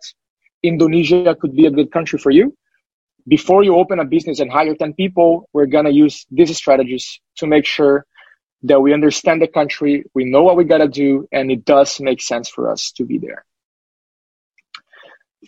Indonesia 0.64 1.36
could 1.36 1.56
be 1.56 1.66
a 1.66 1.72
good 1.72 1.92
country 1.92 2.18
for 2.18 2.32
you 2.32 2.56
before 3.28 3.64
you 3.64 3.76
open 3.76 4.00
a 4.00 4.06
business 4.06 4.40
and 4.40 4.52
hire 4.52 4.76
10 4.76 4.94
people, 4.94 5.50
we're 5.54 5.66
going 5.66 5.86
to 5.86 5.92
use 5.94 6.26
these 6.30 6.56
strategies 6.56 7.20
to 7.38 7.48
make 7.48 7.66
sure 7.66 8.06
that 8.64 8.82
we 8.82 8.94
understand 8.94 9.42
the 9.42 9.48
country, 9.48 10.06
we 10.14 10.26
know 10.26 10.44
what 10.44 10.56
we 10.56 10.64
got 10.64 10.80
to 10.80 10.88
do, 10.88 11.28
and 11.32 11.52
it 11.52 11.66
does 11.66 12.00
make 12.00 12.22
sense 12.22 12.50
for 12.50 12.72
us 12.72 12.92
to 12.94 13.06
be 13.06 13.18
there. 13.18 13.46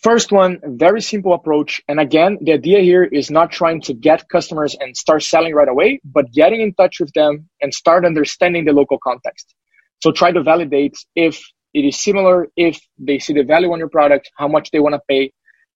First 0.04 0.32
one, 0.32 0.60
very 0.66 1.02
simple 1.02 1.34
approach. 1.34 1.82
And 1.88 2.00
again, 2.00 2.38
the 2.42 2.54
idea 2.54 2.80
here 2.82 3.04
is 3.04 3.32
not 3.32 3.52
trying 3.52 3.82
to 3.82 3.94
get 3.94 4.28
customers 4.30 4.76
and 4.80 4.96
start 4.96 5.24
selling 5.24 5.54
right 5.54 5.68
away, 5.68 6.02
but 6.04 6.32
getting 6.34 6.62
in 6.62 6.74
touch 6.74 7.00
with 7.00 7.14
them 7.14 7.50
and 7.62 7.74
start 7.74 8.06
understanding 8.06 8.66
the 8.66 8.74
local 8.74 8.98
context. 8.98 9.54
So 10.02 10.12
try 10.12 10.32
to 10.32 10.44
validate 10.44 10.98
if 11.16 11.42
it 11.74 11.86
is 11.86 12.00
similar, 12.00 12.48
if 12.56 12.80
they 12.98 13.20
see 13.20 13.34
the 13.34 13.44
value 13.44 13.72
on 13.72 13.80
your 13.80 13.90
product, 13.90 14.30
how 14.38 14.48
much 14.48 14.72
they 14.72 14.80
want 14.80 14.94
to 14.94 15.02
pay, 15.08 15.32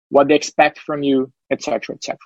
what 0.10 0.28
they 0.28 0.36
expect 0.36 0.80
from 0.80 1.04
you, 1.04 1.32
etc., 1.52 1.96
etc. 1.96 2.18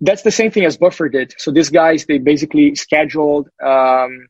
That's 0.00 0.22
the 0.22 0.30
same 0.30 0.50
thing 0.50 0.64
as 0.64 0.76
Buffer 0.76 1.08
did. 1.08 1.34
So 1.38 1.50
these 1.50 1.70
guys, 1.70 2.06
they 2.06 2.18
basically 2.18 2.74
scheduled 2.76 3.48
um, 3.64 4.28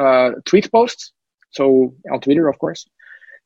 uh, 0.00 0.30
tweet 0.44 0.70
posts. 0.70 1.12
So 1.50 1.94
on 2.12 2.20
Twitter, 2.20 2.48
of 2.48 2.58
course. 2.58 2.86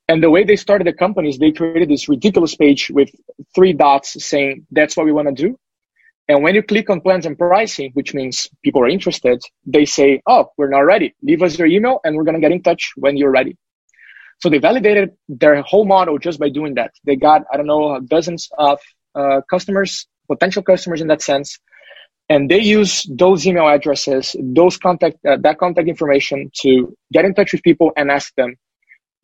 And 0.09 0.23
the 0.23 0.31
way 0.31 0.43
they 0.43 0.57
started 0.57 0.87
the 0.87 0.95
company 0.95 1.29
is 1.29 1.38
they 1.38 1.53
created 1.53 1.91
this 1.91 2.09
ridiculous 2.09 2.57
page 2.57 2.91
with 2.91 3.11
three 3.55 3.75
dots 3.75 4.25
saying, 4.25 4.67
that's 4.71 4.97
what 4.97 5.05
we 5.05 5.12
want 5.12 5.29
to 5.29 5.35
do. 5.35 5.59
And 6.29 6.43
when 6.43 6.55
you 6.55 6.62
click 6.62 6.91
on 6.91 7.00
plans 7.00 7.27
and 7.27 7.38
pricing, 7.38 7.91
which 7.95 8.15
means 8.15 8.49
people 8.62 8.83
are 8.83 8.88
interested, 8.88 9.41
they 9.67 9.85
say, 9.85 10.23
oh, 10.27 10.50
we're 10.57 10.69
not 10.69 10.81
ready. 10.81 11.15
Leave 11.23 11.43
us 11.43 11.59
your 11.59 11.69
email 11.69 12.00
and 12.05 12.17
we're 12.17 12.25
going 12.25 12.35
to 12.35 12.41
get 12.41 12.53
in 12.53 12.62
touch 12.62 12.93
when 12.97 13.17
you're 13.17 13.31
ready. 13.31 13.57
So 14.41 14.49
they 14.49 14.59
validated 14.59 15.11
their 15.29 15.61
whole 15.62 15.85
model 15.85 16.19
just 16.19 16.38
by 16.38 16.49
doing 16.49 16.75
that. 16.75 16.93
They 17.05 17.17
got, 17.17 17.43
I 17.53 17.57
don't 17.57 17.67
know, 17.67 18.00
dozens 18.00 18.49
of 18.57 18.79
uh, 19.15 19.41
customers, 19.50 20.07
potential 20.27 20.62
customers 20.62 21.00
in 21.00 21.09
that 21.09 21.23
sense. 21.23 21.59
And 22.29 22.50
they 22.50 22.61
use 22.61 23.07
those 23.11 23.47
email 23.47 23.67
addresses, 23.67 24.37
those 24.38 24.77
contact, 24.77 25.17
uh, 25.27 25.38
that 25.41 25.59
contact 25.59 25.88
information 25.88 26.50
to 26.61 26.95
get 27.12 27.25
in 27.25 27.35
touch 27.35 27.53
with 27.53 27.62
people 27.62 27.91
and 27.97 28.11
ask 28.11 28.35
them, 28.35 28.55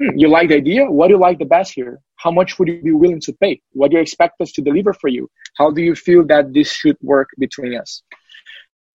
hmm, 0.00 0.16
you 0.16 0.28
like 0.28 0.48
the 0.48 0.56
idea? 0.56 0.90
What 0.90 1.08
do 1.08 1.14
you 1.14 1.20
like 1.20 1.38
the 1.38 1.44
best 1.44 1.74
here? 1.74 2.00
How 2.16 2.30
much 2.30 2.58
would 2.58 2.68
you 2.68 2.80
be 2.82 2.92
willing 2.92 3.20
to 3.20 3.32
pay? 3.32 3.60
What 3.72 3.90
do 3.90 3.96
you 3.96 4.02
expect 4.02 4.40
us 4.40 4.52
to 4.52 4.62
deliver 4.62 4.92
for 4.92 5.08
you? 5.08 5.30
How 5.56 5.70
do 5.70 5.82
you 5.82 5.94
feel 5.94 6.24
that 6.26 6.52
this 6.52 6.72
should 6.72 6.96
work 7.02 7.28
between 7.38 7.78
us? 7.78 8.02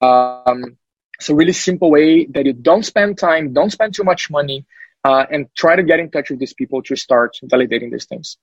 Um, 0.01 0.77
it's 1.19 1.29
a 1.29 1.35
really 1.35 1.53
simple 1.53 1.91
way 1.91 2.25
that 2.27 2.45
you 2.45 2.53
don't 2.53 2.83
spend 2.83 3.17
time, 3.17 3.53
don't 3.53 3.71
spend 3.71 3.93
too 3.93 4.03
much 4.03 4.29
money, 4.29 4.65
uh, 5.03 5.25
and 5.29 5.47
try 5.55 5.75
to 5.75 5.83
get 5.83 5.99
in 5.99 6.09
touch 6.09 6.29
with 6.29 6.39
these 6.39 6.53
people 6.53 6.81
to 6.83 6.95
start 6.95 7.37
validating 7.43 7.91
these 7.91 8.05
things. 8.05 8.37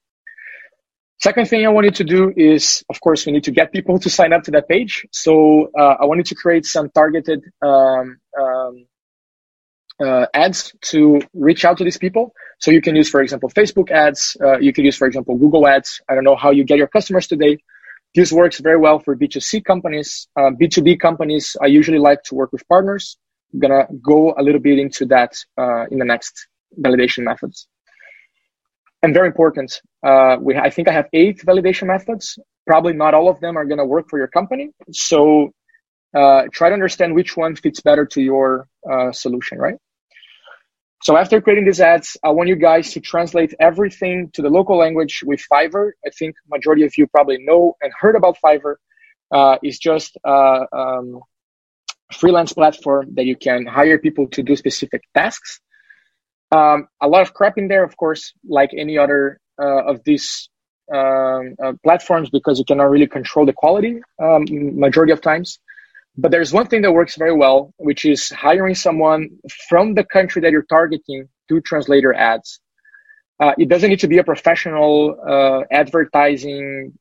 Second 1.19 1.49
thing 1.49 1.65
I 1.65 1.69
wanted 1.69 1.95
to 1.95 2.03
do 2.03 2.31
is, 2.37 2.83
of 2.89 3.01
course, 3.01 3.25
we 3.25 3.31
need 3.31 3.45
to 3.45 3.51
get 3.51 3.71
people 3.71 3.97
to 3.99 4.09
sign 4.09 4.33
up 4.33 4.43
to 4.43 4.51
that 4.51 4.69
page. 4.69 5.07
So 5.11 5.71
uh, 5.77 5.95
I 5.99 6.05
wanted 6.05 6.27
to 6.27 6.35
create 6.35 6.65
some 6.65 6.91
targeted 6.91 7.43
um, 7.63 8.19
um, 8.39 8.85
uh, 10.03 10.25
ads 10.33 10.73
to 10.81 11.21
reach 11.33 11.65
out 11.65 11.77
to 11.77 11.83
these 11.83 11.97
people. 11.97 12.33
So 12.59 12.71
you 12.71 12.81
can 12.81 12.95
use, 12.95 13.09
for 13.09 13.21
example, 13.21 13.49
Facebook 13.49 13.91
ads. 13.91 14.37
Uh, 14.41 14.59
you 14.59 14.73
can 14.73 14.85
use, 14.85 14.95
for 14.95 15.07
example, 15.07 15.37
Google 15.37 15.67
ads. 15.67 16.01
I 16.09 16.15
don't 16.15 16.23
know 16.23 16.35
how 16.35 16.51
you 16.51 16.63
get 16.63 16.77
your 16.77 16.87
customers 16.87 17.27
today. 17.27 17.57
This 18.15 18.31
works 18.31 18.59
very 18.59 18.77
well 18.77 18.99
for 18.99 19.15
B2C 19.15 19.63
companies. 19.65 20.27
B2B 20.37 20.95
uh, 20.95 20.97
companies, 20.97 21.55
I 21.61 21.67
usually 21.67 21.99
like 21.99 22.23
to 22.23 22.35
work 22.35 22.51
with 22.51 22.67
partners. 22.67 23.17
I'm 23.53 23.59
gonna 23.59 23.87
go 24.01 24.33
a 24.37 24.43
little 24.43 24.59
bit 24.61 24.79
into 24.79 25.05
that 25.07 25.33
uh, 25.57 25.85
in 25.91 25.99
the 25.99 26.05
next 26.05 26.47
validation 26.79 27.23
methods. 27.23 27.67
And 29.03 29.13
very 29.13 29.27
important, 29.27 29.81
uh, 30.03 30.37
we 30.41 30.55
I 30.55 30.69
think 30.69 30.87
I 30.87 30.91
have 30.91 31.07
eight 31.13 31.41
validation 31.45 31.87
methods. 31.87 32.39
Probably 32.65 32.93
not 32.93 33.13
all 33.13 33.29
of 33.29 33.39
them 33.39 33.55
are 33.55 33.65
gonna 33.65 33.85
work 33.85 34.09
for 34.09 34.17
your 34.17 34.27
company. 34.27 34.71
So 34.91 35.51
uh, 36.13 36.43
try 36.51 36.69
to 36.69 36.73
understand 36.73 37.13
which 37.13 37.37
one 37.37 37.55
fits 37.55 37.81
better 37.81 38.05
to 38.05 38.21
your 38.21 38.67
uh, 38.89 39.11
solution, 39.11 39.59
right? 39.59 39.75
So 41.03 41.15
after 41.15 41.39
creating 41.41 41.65
these 41.65 41.79
ads, 41.79 42.17
I 42.23 42.29
want 42.29 42.49
you 42.49 42.55
guys 42.55 42.91
to 42.93 42.99
translate 42.99 43.53
everything 43.59 44.29
to 44.33 44.41
the 44.41 44.49
local 44.49 44.77
language 44.77 45.23
with 45.25 45.41
Fiverr. 45.51 45.91
I 46.05 46.09
think 46.09 46.35
majority 46.49 46.83
of 46.83 46.97
you 46.97 47.07
probably 47.07 47.37
know 47.39 47.75
and 47.81 47.93
heard 47.97 48.15
about 48.15 48.37
Fiverr. 48.43 48.75
Uh, 49.31 49.57
it's 49.61 49.77
just 49.77 50.17
a 50.25 50.65
um, 50.73 51.19
freelance 52.11 52.53
platform 52.53 53.13
that 53.15 53.25
you 53.25 53.35
can 53.35 53.65
hire 53.65 53.99
people 53.99 54.27
to 54.29 54.41
do 54.41 54.55
specific 54.55 55.03
tasks. 55.13 55.59
Um, 56.51 56.87
a 57.01 57.07
lot 57.07 57.21
of 57.21 57.33
crap 57.33 57.57
in 57.57 57.67
there, 57.67 57.83
of 57.83 57.95
course, 57.97 58.33
like 58.47 58.71
any 58.75 58.97
other 58.97 59.39
uh, 59.61 59.83
of 59.83 60.03
these 60.03 60.49
um, 60.93 61.55
uh, 61.63 61.73
platforms, 61.83 62.29
because 62.29 62.57
you 62.59 62.65
cannot 62.65 62.89
really 62.89 63.07
control 63.07 63.45
the 63.45 63.53
quality 63.53 63.99
um, 64.21 64.45
majority 64.79 65.11
of 65.11 65.21
times. 65.21 65.59
But 66.17 66.31
there's 66.31 66.51
one 66.51 66.67
thing 66.67 66.81
that 66.81 66.91
works 66.91 67.15
very 67.15 67.35
well, 67.35 67.73
which 67.77 68.03
is 68.03 68.29
hiring 68.29 68.73
someone 68.73 69.29
from 69.69 69.93
the 69.93 70.03
country 70.03 70.41
that 70.41 70.51
you're 70.51 70.63
targeting 70.63 71.29
to 71.49 71.61
translate 71.61 72.01
your 72.01 72.15
ads. 72.15 72.59
Uh, 73.39 73.53
it 73.59 73.69
doesn't 73.69 73.89
need 73.89 73.99
to 73.99 74.07
be 74.07 74.17
a 74.17 74.23
professional 74.23 75.15
uh, 75.27 75.61
advertising 75.71 76.97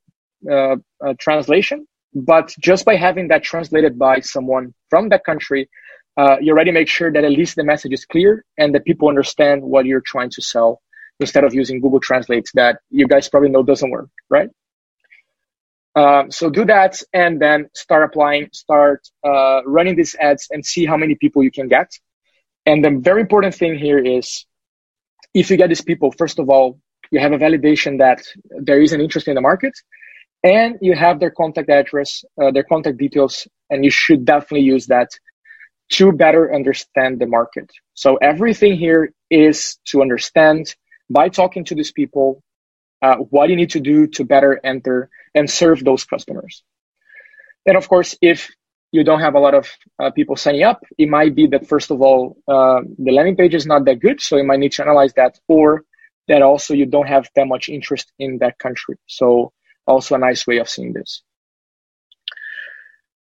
uh, 0.51 0.77
uh 1.03 1.15
translation. 1.19 1.87
But 2.15 2.55
just 2.61 2.85
by 2.85 2.97
having 2.97 3.29
that 3.29 3.43
translated 3.43 3.99
by 3.99 4.21
someone 4.21 4.75
from 4.91 5.09
that 5.09 5.25
country, 5.25 5.69
uh, 6.17 6.37
you 6.41 6.53
already 6.53 6.71
make 6.71 6.89
sure 6.89 7.13
that 7.13 7.25
at 7.25 7.31
least 7.31 7.57
the 7.57 7.65
message 7.65 7.93
is 7.93 8.05
clear 8.05 8.45
and 8.59 8.75
that 8.75 8.85
people 8.85 9.09
understand 9.09 9.63
what 9.63 9.87
you're 9.87 10.03
trying 10.05 10.31
to 10.31 10.43
sell 10.43 10.81
instead 11.21 11.45
of 11.45 11.55
using 11.55 11.81
Google 11.81 12.01
Translate 12.01 12.49
that 12.55 12.79
you 12.91 13.07
guys 13.07 13.29
probably 13.29 13.49
know 13.49 13.63
doesn't 13.63 13.91
work, 13.91 14.09
right? 14.29 14.49
Um, 15.97 16.31
so 16.31 16.51
do 16.51 16.67
that 16.67 17.03
and 17.15 17.41
then 17.41 17.71
start 17.75 18.05
applying, 18.05 18.51
start 18.53 19.09
uh, 19.27 19.63
running 19.65 19.97
these 19.97 20.15
ads 20.21 20.47
and 20.51 20.65
see 20.65 20.85
how 20.85 20.97
many 20.97 21.15
people 21.15 21.43
you 21.43 21.51
can 21.51 21.69
get. 21.69 21.91
And 22.67 22.85
the 22.85 22.91
very 22.91 23.23
important 23.23 23.55
thing 23.55 23.79
here 23.79 23.99
is 23.99 24.45
if 25.33 25.51
you 25.51 25.57
get 25.57 25.69
these 25.69 25.81
people, 25.81 26.13
first 26.13 26.39
of 26.39 26.51
all, 26.51 26.79
you 27.11 27.19
have 27.21 27.33
a 27.33 27.39
validation 27.39 27.99
that 27.99 28.23
there 28.61 28.81
is 28.81 28.93
an 28.93 29.01
interest 29.01 29.27
in 29.27 29.37
the 29.37 29.41
market 29.41 29.73
and 30.45 30.77
you 30.83 30.95
have 30.95 31.19
their 31.19 31.31
contact 31.31 31.71
address, 31.71 32.25
uh, 32.41 32.51
their 32.51 32.65
contact 32.65 32.99
details, 32.99 33.49
and 33.71 33.85
you 33.85 33.91
should 33.91 34.25
definitely 34.27 34.67
use 34.67 34.87
that 34.87 35.09
to 35.93 36.13
better 36.13 36.55
understand 36.55 37.21
the 37.21 37.27
market. 37.27 37.71
So 37.95 38.17
everything 38.17 38.77
here 38.77 39.13
is 39.31 39.79
to 39.87 40.03
understand 40.03 40.75
by 41.09 41.31
talking 41.31 41.65
to 41.67 41.75
these 41.75 41.93
people 41.93 42.43
uh, 43.03 43.17
what 43.17 43.51
you 43.51 43.57
need 43.57 43.71
to 43.71 43.81
do 43.81 44.07
to 44.09 44.25
better 44.25 44.61
enter 44.65 45.09
and 45.37 45.49
serve 45.49 45.85
those 45.85 46.05
customers. 46.05 46.65
And 47.67 47.77
of 47.77 47.89
course, 47.89 48.17
if 48.21 48.51
you 48.91 49.05
don't 49.05 49.21
have 49.21 49.35
a 49.35 49.41
lot 49.41 49.55
of 49.55 49.69
uh, 50.03 50.11
people 50.11 50.37
signing 50.37 50.63
up, 50.63 50.81
it 50.99 51.09
might 51.09 51.35
be 51.35 51.47
that 51.49 51.69
first 51.69 51.91
of 51.91 52.01
all, 52.01 52.37
uh, 52.49 52.81
the 52.99 53.13
landing 53.13 53.37
page 53.37 53.55
is 53.55 53.67
not 53.67 53.85
that 53.85 54.01
good, 54.01 54.21
so 54.21 54.37
you 54.37 54.45
might 54.45 54.61
need 54.61 54.73
to 54.73 54.83
analyze 54.83 55.13
that, 55.15 55.39
or 55.47 55.85
that 56.29 56.43
also 56.43 56.75
you 56.75 56.87
don't 56.87 57.07
have 57.07 57.29
that 57.37 57.47
much 57.47 57.69
interest 57.69 58.13
in 58.19 58.39
that 58.39 58.59
country. 58.59 58.97
So 59.07 59.53
also 59.87 60.15
a 60.15 60.19
nice 60.19 60.47
way 60.47 60.59
of 60.59 60.69
seeing 60.69 60.93
this. 60.93 61.23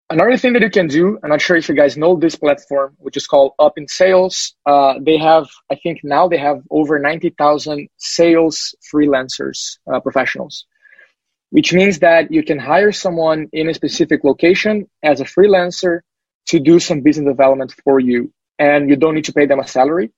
Another 0.09 0.37
thing 0.37 0.55
that 0.55 0.63
you 0.63 0.71
can 0.71 0.89
do, 0.89 1.21
I'm 1.23 1.31
not 1.31 1.41
sure 1.41 1.57
if 1.57 1.69
you 1.69 1.77
guys 1.77 1.97
know 1.97 2.17
this 2.17 2.35
platform, 2.35 2.97
which 2.99 3.17
is 3.17 3.29
called 3.29 3.53
Up 3.61 3.75
in 3.77 3.87
Sales. 3.87 4.57
Uh, 4.67 4.95
they 5.01 5.17
have, 5.19 5.49
I 5.71 5.77
think 5.77 6.01
now 6.03 6.27
they 6.27 6.39
have 6.39 6.63
over 6.69 6.99
90,000 6.99 7.89
sales 7.97 8.75
freelancers, 8.93 9.79
uh, 9.93 10.01
professionals, 10.01 10.67
which 11.51 11.73
means 11.73 12.01
that 12.01 12.33
you 12.33 12.43
can 12.43 12.59
hire 12.59 12.93
someone 12.93 13.49
in 13.53 13.69
a 13.69 13.75
specific 13.75 14.25
location 14.25 14.89
as 15.03 15.21
a 15.21 15.25
freelancer 15.25 16.01
to 16.49 16.61
do 16.61 16.81
some 16.81 17.03
business 17.03 17.29
development 17.31 17.75
for 17.85 18.01
you. 18.01 18.33
And 18.59 18.91
you 18.91 18.97
don't 18.97 19.15
need 19.15 19.27
to 19.27 19.33
pay 19.33 19.47
them 19.47 19.61
a 19.61 19.69
salary. 19.69 20.13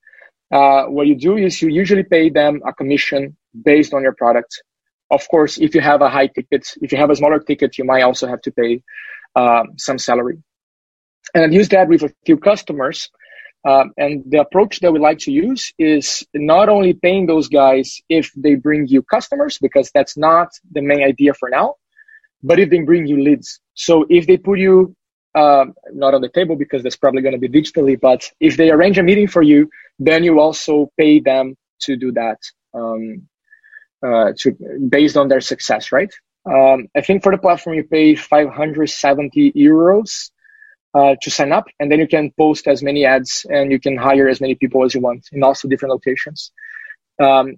Uh, 0.52 0.84
what 0.84 1.06
you 1.06 1.16
do 1.16 1.36
is 1.36 1.62
you 1.62 1.68
usually 1.70 2.04
pay 2.04 2.30
them 2.30 2.60
a 2.66 2.72
commission 2.74 3.36
based 3.64 3.94
on 3.94 4.02
your 4.02 4.14
product 4.14 4.62
of 5.10 5.28
course, 5.28 5.58
if 5.58 5.74
you 5.74 5.82
have 5.82 6.00
a 6.00 6.08
high 6.08 6.28
ticket, 6.28 6.66
if 6.80 6.90
you 6.90 6.98
have 6.98 7.10
a 7.10 7.16
smaller 7.16 7.38
ticket, 7.38 7.78
you 7.78 7.84
might 7.84 8.02
also 8.02 8.26
have 8.26 8.40
to 8.42 8.50
pay 8.50 8.82
um, 9.36 9.74
some 9.78 9.98
salary. 9.98 10.38
And 11.34 11.44
I've 11.44 11.52
used 11.52 11.72
that 11.72 11.88
with 11.88 12.02
a 12.02 12.12
few 12.26 12.38
customers. 12.38 13.10
Um, 13.64 13.92
and 13.96 14.24
the 14.26 14.40
approach 14.40 14.80
that 14.80 14.92
we 14.92 14.98
like 14.98 15.18
to 15.20 15.30
use 15.30 15.72
is 15.78 16.26
not 16.34 16.68
only 16.68 16.94
paying 16.94 17.26
those 17.26 17.48
guys 17.48 18.00
if 18.08 18.32
they 18.36 18.56
bring 18.56 18.86
you 18.88 19.02
customers, 19.02 19.58
because 19.60 19.90
that's 19.94 20.16
not 20.16 20.48
the 20.72 20.82
main 20.82 21.02
idea 21.02 21.32
for 21.34 21.48
now, 21.48 21.76
but 22.42 22.58
if 22.58 22.70
they 22.70 22.80
bring 22.80 23.06
you 23.06 23.22
leads. 23.22 23.60
So 23.74 24.04
if 24.10 24.26
they 24.26 24.36
put 24.36 24.58
you 24.58 24.96
um, 25.34 25.74
not 25.92 26.14
on 26.14 26.20
the 26.20 26.28
table 26.28 26.56
because 26.56 26.82
that's 26.82 26.96
probably 26.96 27.22
going 27.22 27.38
to 27.40 27.48
be 27.48 27.48
digitally, 27.48 27.98
but 27.98 28.28
if 28.40 28.56
they 28.56 28.70
arrange 28.70 28.98
a 28.98 29.02
meeting 29.02 29.28
for 29.28 29.42
you, 29.42 29.70
then 29.98 30.24
you 30.24 30.40
also 30.40 30.90
pay 30.98 31.20
them 31.20 31.56
to 31.82 31.96
do 31.96 32.12
that. 32.12 32.38
Um, 32.74 33.28
uh, 34.04 34.32
to 34.36 34.52
based 34.88 35.16
on 35.16 35.28
their 35.28 35.40
success, 35.40 35.92
right? 35.92 36.12
Um, 36.44 36.88
I 36.96 37.02
think 37.02 37.22
for 37.22 37.30
the 37.30 37.38
platform 37.38 37.76
you 37.76 37.84
pay 37.84 38.16
570 38.16 39.52
euros 39.52 40.30
uh, 40.94 41.14
to 41.22 41.30
sign 41.30 41.52
up, 41.52 41.66
and 41.80 41.90
then 41.90 41.98
you 41.98 42.06
can 42.06 42.30
post 42.38 42.66
as 42.68 42.82
many 42.82 43.04
ads 43.04 43.46
and 43.50 43.72
you 43.72 43.80
can 43.80 43.96
hire 43.96 44.28
as 44.28 44.40
many 44.40 44.54
people 44.54 44.84
as 44.84 44.94
you 44.94 45.00
want 45.00 45.26
in 45.32 45.42
also 45.42 45.68
different 45.68 45.92
locations. 45.92 46.52
Um, 47.22 47.56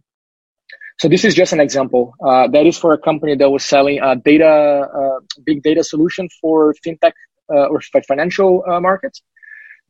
so 0.98 1.08
this 1.08 1.24
is 1.24 1.34
just 1.34 1.52
an 1.52 1.60
example. 1.60 2.14
Uh, 2.24 2.46
that 2.48 2.66
is 2.66 2.78
for 2.78 2.92
a 2.92 2.98
company 2.98 3.34
that 3.34 3.50
was 3.50 3.64
selling 3.64 4.00
a 4.00 4.14
data, 4.14 4.46
uh, 4.46 5.20
big 5.44 5.62
data 5.62 5.82
solution 5.82 6.28
for 6.40 6.74
fintech 6.86 7.12
uh, 7.52 7.66
or 7.66 7.80
financial 8.06 8.64
uh, 8.68 8.80
markets. 8.80 9.20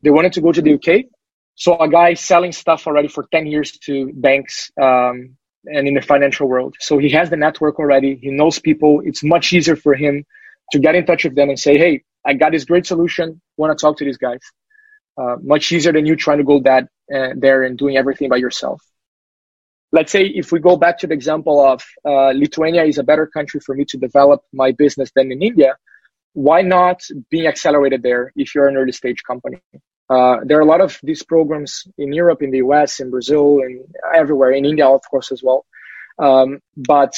They 0.01 0.09
wanted 0.09 0.33
to 0.33 0.41
go 0.41 0.51
to 0.51 0.61
the 0.61 0.73
UK. 0.73 1.05
So 1.55 1.77
a 1.79 1.87
guy 1.87 2.15
selling 2.15 2.51
stuff 2.51 2.85
already 2.87 3.07
for 3.07 3.27
10 3.31 3.47
years 3.47 3.71
to 3.85 4.11
banks 4.13 4.71
um, 4.81 5.37
and 5.65 5.87
in 5.87 5.93
the 5.93 6.01
financial 6.01 6.47
world. 6.47 6.75
So 6.79 6.97
he 6.97 7.09
has 7.11 7.29
the 7.29 7.37
network 7.37 7.79
already. 7.79 8.15
He 8.15 8.29
knows 8.29 8.59
people. 8.59 9.01
It's 9.05 9.23
much 9.23 9.53
easier 9.53 9.75
for 9.75 9.93
him 9.93 10.25
to 10.71 10.79
get 10.79 10.95
in 10.95 11.05
touch 11.05 11.23
with 11.23 11.35
them 11.35 11.49
and 11.49 11.59
say, 11.59 11.77
Hey, 11.77 12.03
I 12.25 12.33
got 12.33 12.51
this 12.51 12.65
great 12.65 12.85
solution. 12.85 13.41
Want 13.57 13.77
to 13.77 13.81
talk 13.81 13.97
to 13.97 14.05
these 14.05 14.17
guys. 14.17 14.39
Uh, 15.17 15.35
much 15.41 15.71
easier 15.71 15.93
than 15.93 16.05
you 16.05 16.15
trying 16.15 16.39
to 16.39 16.43
go 16.43 16.59
that 16.59 16.83
uh, 17.15 17.29
there 17.35 17.63
and 17.63 17.77
doing 17.77 17.95
everything 17.97 18.29
by 18.29 18.37
yourself. 18.37 18.81
let's 19.91 20.11
say 20.11 20.23
if 20.25 20.51
we 20.51 20.59
go 20.59 20.75
back 20.75 20.97
to 20.99 21.07
the 21.07 21.13
example 21.13 21.57
of 21.65 21.81
uh, 22.05 22.31
Lithuania 22.43 22.83
is 22.83 22.97
a 22.97 23.03
better 23.03 23.25
country 23.37 23.59
for 23.65 23.73
me 23.75 23.85
to 23.85 23.97
develop 23.97 24.41
my 24.51 24.71
business 24.71 25.09
than 25.15 25.31
in 25.31 25.41
India, 25.41 25.77
why 26.33 26.61
not 26.61 26.99
being 27.31 27.47
accelerated 27.47 28.03
there 28.03 28.33
if 28.35 28.53
you're 28.53 28.67
an 28.67 28.75
early 28.75 28.91
stage 28.91 29.21
company? 29.23 29.61
Uh, 30.09 30.37
there 30.43 30.57
are 30.57 30.61
a 30.61 30.71
lot 30.73 30.81
of 30.81 30.99
these 31.01 31.23
programs 31.23 31.87
in 31.97 32.11
Europe, 32.13 32.41
in 32.43 32.51
the 32.51 32.57
US, 32.57 32.99
in 32.99 33.09
Brazil, 33.09 33.61
and 33.65 33.73
everywhere, 34.13 34.51
in 34.51 34.65
India, 34.65 34.87
of 34.87 35.01
course, 35.09 35.31
as 35.31 35.41
well. 35.41 35.65
Um, 36.19 36.59
but 36.75 37.13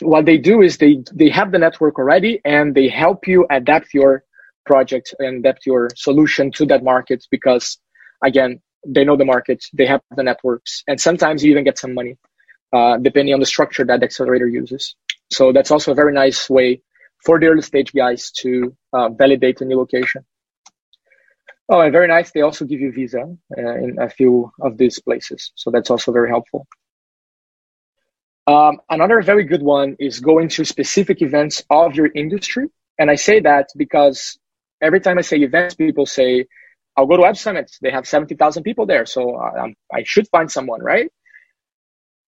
what 0.00 0.24
they 0.24 0.38
do 0.38 0.62
is 0.62 0.78
they, 0.78 1.02
they 1.12 1.28
have 1.28 1.52
the 1.52 1.58
network 1.58 1.98
already 1.98 2.40
and 2.44 2.74
they 2.74 2.88
help 2.88 3.26
you 3.26 3.46
adapt 3.50 3.94
your 3.94 4.24
project 4.64 5.14
and 5.18 5.44
adapt 5.44 5.66
your 5.66 5.88
solution 5.96 6.50
to 6.52 6.66
that 6.66 6.82
market 6.82 7.24
because, 7.30 7.78
again, 8.24 8.60
they 8.86 9.04
know 9.04 9.16
the 9.16 9.24
market, 9.24 9.64
they 9.72 9.86
have 9.86 10.00
the 10.16 10.22
networks, 10.22 10.82
and 10.88 11.00
sometimes 11.00 11.44
you 11.44 11.50
even 11.52 11.64
get 11.64 11.78
some 11.78 11.94
money, 11.94 12.16
uh, 12.72 12.96
depending 12.98 13.34
on 13.34 13.40
the 13.40 13.46
structure 13.46 13.84
that 13.84 14.00
the 14.00 14.06
accelerator 14.06 14.46
uses. 14.46 14.96
So 15.30 15.52
that's 15.52 15.70
also 15.70 15.92
a 15.92 15.94
very 15.94 16.12
nice 16.12 16.50
way 16.50 16.82
for 17.24 17.38
the 17.38 17.46
early 17.46 17.62
stage 17.62 17.92
guys 17.92 18.30
to 18.38 18.76
uh, 18.92 19.08
validate 19.10 19.60
a 19.60 19.64
new 19.64 19.76
location. 19.76 20.24
Oh, 21.68 21.80
and 21.80 21.92
very 21.92 22.08
nice. 22.08 22.32
They 22.32 22.40
also 22.40 22.64
give 22.64 22.80
you 22.80 22.92
visa 22.92 23.22
uh, 23.56 23.74
in 23.76 23.96
a 24.00 24.10
few 24.10 24.50
of 24.60 24.76
these 24.78 25.00
places, 25.00 25.52
so 25.54 25.70
that's 25.70 25.90
also 25.90 26.12
very 26.12 26.28
helpful. 26.28 26.66
Um, 28.46 28.80
another 28.90 29.22
very 29.22 29.44
good 29.44 29.62
one 29.62 29.96
is 30.00 30.20
going 30.20 30.48
to 30.50 30.64
specific 30.64 31.22
events 31.22 31.64
of 31.70 31.94
your 31.94 32.10
industry, 32.14 32.68
and 32.98 33.10
I 33.10 33.16
say 33.16 33.40
that 33.40 33.68
because 33.76 34.38
every 34.82 35.00
time 35.00 35.18
I 35.18 35.22
say 35.22 35.38
events, 35.38 35.74
people 35.76 36.06
say, 36.06 36.46
"I'll 36.96 37.06
go 37.06 37.16
to 37.16 37.22
Web 37.22 37.36
Summit. 37.36 37.70
They 37.82 37.90
have 37.92 38.06
seventy 38.06 38.36
thousand 38.36 38.64
people 38.64 38.86
there, 38.86 39.06
so 39.06 39.36
I, 39.36 39.48
uh, 39.64 39.68
I 39.92 40.02
should 40.04 40.28
find 40.28 40.50
someone, 40.50 40.82
right?" 40.82 41.08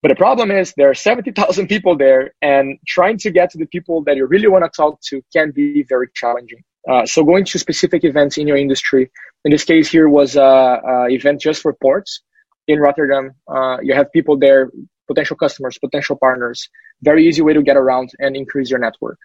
But 0.02 0.10
the 0.10 0.16
problem 0.16 0.50
is 0.50 0.74
there 0.78 0.90
are 0.90 0.94
70,000 0.94 1.68
people 1.68 1.96
there 1.98 2.32
and 2.42 2.78
trying 2.88 3.18
to 3.18 3.32
get 3.32 3.50
to 3.52 3.58
the 3.58 3.66
people 3.66 4.02
that 4.04 4.16
you 4.16 4.26
really 4.26 4.48
want 4.48 4.64
to 4.64 4.70
talk 4.70 5.00
to 5.10 5.22
can 5.34 5.52
be 5.52 5.84
very 5.88 6.08
challenging. 6.14 6.62
Uh, 6.88 7.06
so 7.06 7.24
going 7.24 7.44
to 7.46 7.60
specific 7.60 8.04
events 8.06 8.38
in 8.38 8.48
your 8.48 8.56
industry, 8.56 9.10
in 9.44 9.52
this 9.52 9.64
case 9.64 9.90
here 9.90 10.08
was 10.08 10.36
a, 10.36 10.42
a 10.42 11.08
event 11.10 11.42
just 11.42 11.62
for 11.62 11.74
ports 11.74 12.22
in 12.68 12.80
Rotterdam. 12.80 13.32
Uh, 13.48 13.78
you 13.82 13.94
have 13.94 14.12
people 14.12 14.38
there, 14.38 14.70
potential 15.06 15.36
customers, 15.36 15.78
potential 15.78 16.16
partners, 16.16 16.68
very 17.02 17.26
easy 17.26 17.42
way 17.42 17.52
to 17.52 17.62
get 17.62 17.76
around 17.76 18.10
and 18.18 18.36
increase 18.36 18.70
your 18.70 18.78
network. 18.78 19.18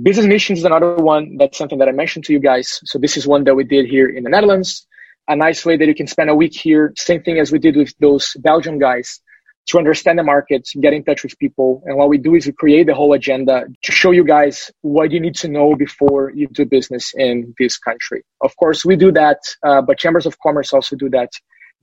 Business 0.00 0.26
missions 0.26 0.58
is 0.60 0.64
another 0.64 0.96
one. 0.96 1.36
That's 1.38 1.56
something 1.56 1.78
that 1.78 1.88
I 1.88 1.92
mentioned 1.92 2.24
to 2.26 2.32
you 2.32 2.40
guys. 2.40 2.80
So 2.84 2.98
this 2.98 3.16
is 3.16 3.26
one 3.26 3.44
that 3.44 3.54
we 3.54 3.64
did 3.64 3.86
here 3.86 4.08
in 4.08 4.24
the 4.24 4.30
Netherlands 4.30 4.86
a 5.28 5.36
nice 5.36 5.64
way 5.64 5.76
that 5.76 5.86
you 5.86 5.94
can 5.94 6.06
spend 6.06 6.30
a 6.30 6.34
week 6.34 6.54
here. 6.54 6.92
Same 6.96 7.22
thing 7.22 7.38
as 7.38 7.50
we 7.50 7.58
did 7.58 7.76
with 7.76 7.94
those 7.98 8.34
Belgian 8.40 8.78
guys 8.78 9.20
to 9.66 9.78
understand 9.78 10.18
the 10.18 10.22
market, 10.22 10.68
get 10.78 10.92
in 10.92 11.02
touch 11.02 11.22
with 11.22 11.38
people. 11.38 11.82
And 11.86 11.96
what 11.96 12.10
we 12.10 12.18
do 12.18 12.34
is 12.34 12.46
we 12.46 12.52
create 12.52 12.86
the 12.86 12.94
whole 12.94 13.14
agenda 13.14 13.64
to 13.82 13.92
show 13.92 14.10
you 14.10 14.22
guys 14.22 14.70
what 14.82 15.10
you 15.10 15.20
need 15.20 15.34
to 15.36 15.48
know 15.48 15.74
before 15.74 16.30
you 16.34 16.48
do 16.48 16.66
business 16.66 17.14
in 17.16 17.54
this 17.58 17.78
country. 17.78 18.22
Of 18.42 18.54
course, 18.58 18.84
we 18.84 18.96
do 18.96 19.10
that, 19.12 19.38
uh, 19.66 19.80
but 19.80 19.98
chambers 19.98 20.26
of 20.26 20.38
commerce 20.40 20.74
also 20.74 20.96
do 20.96 21.08
that. 21.10 21.30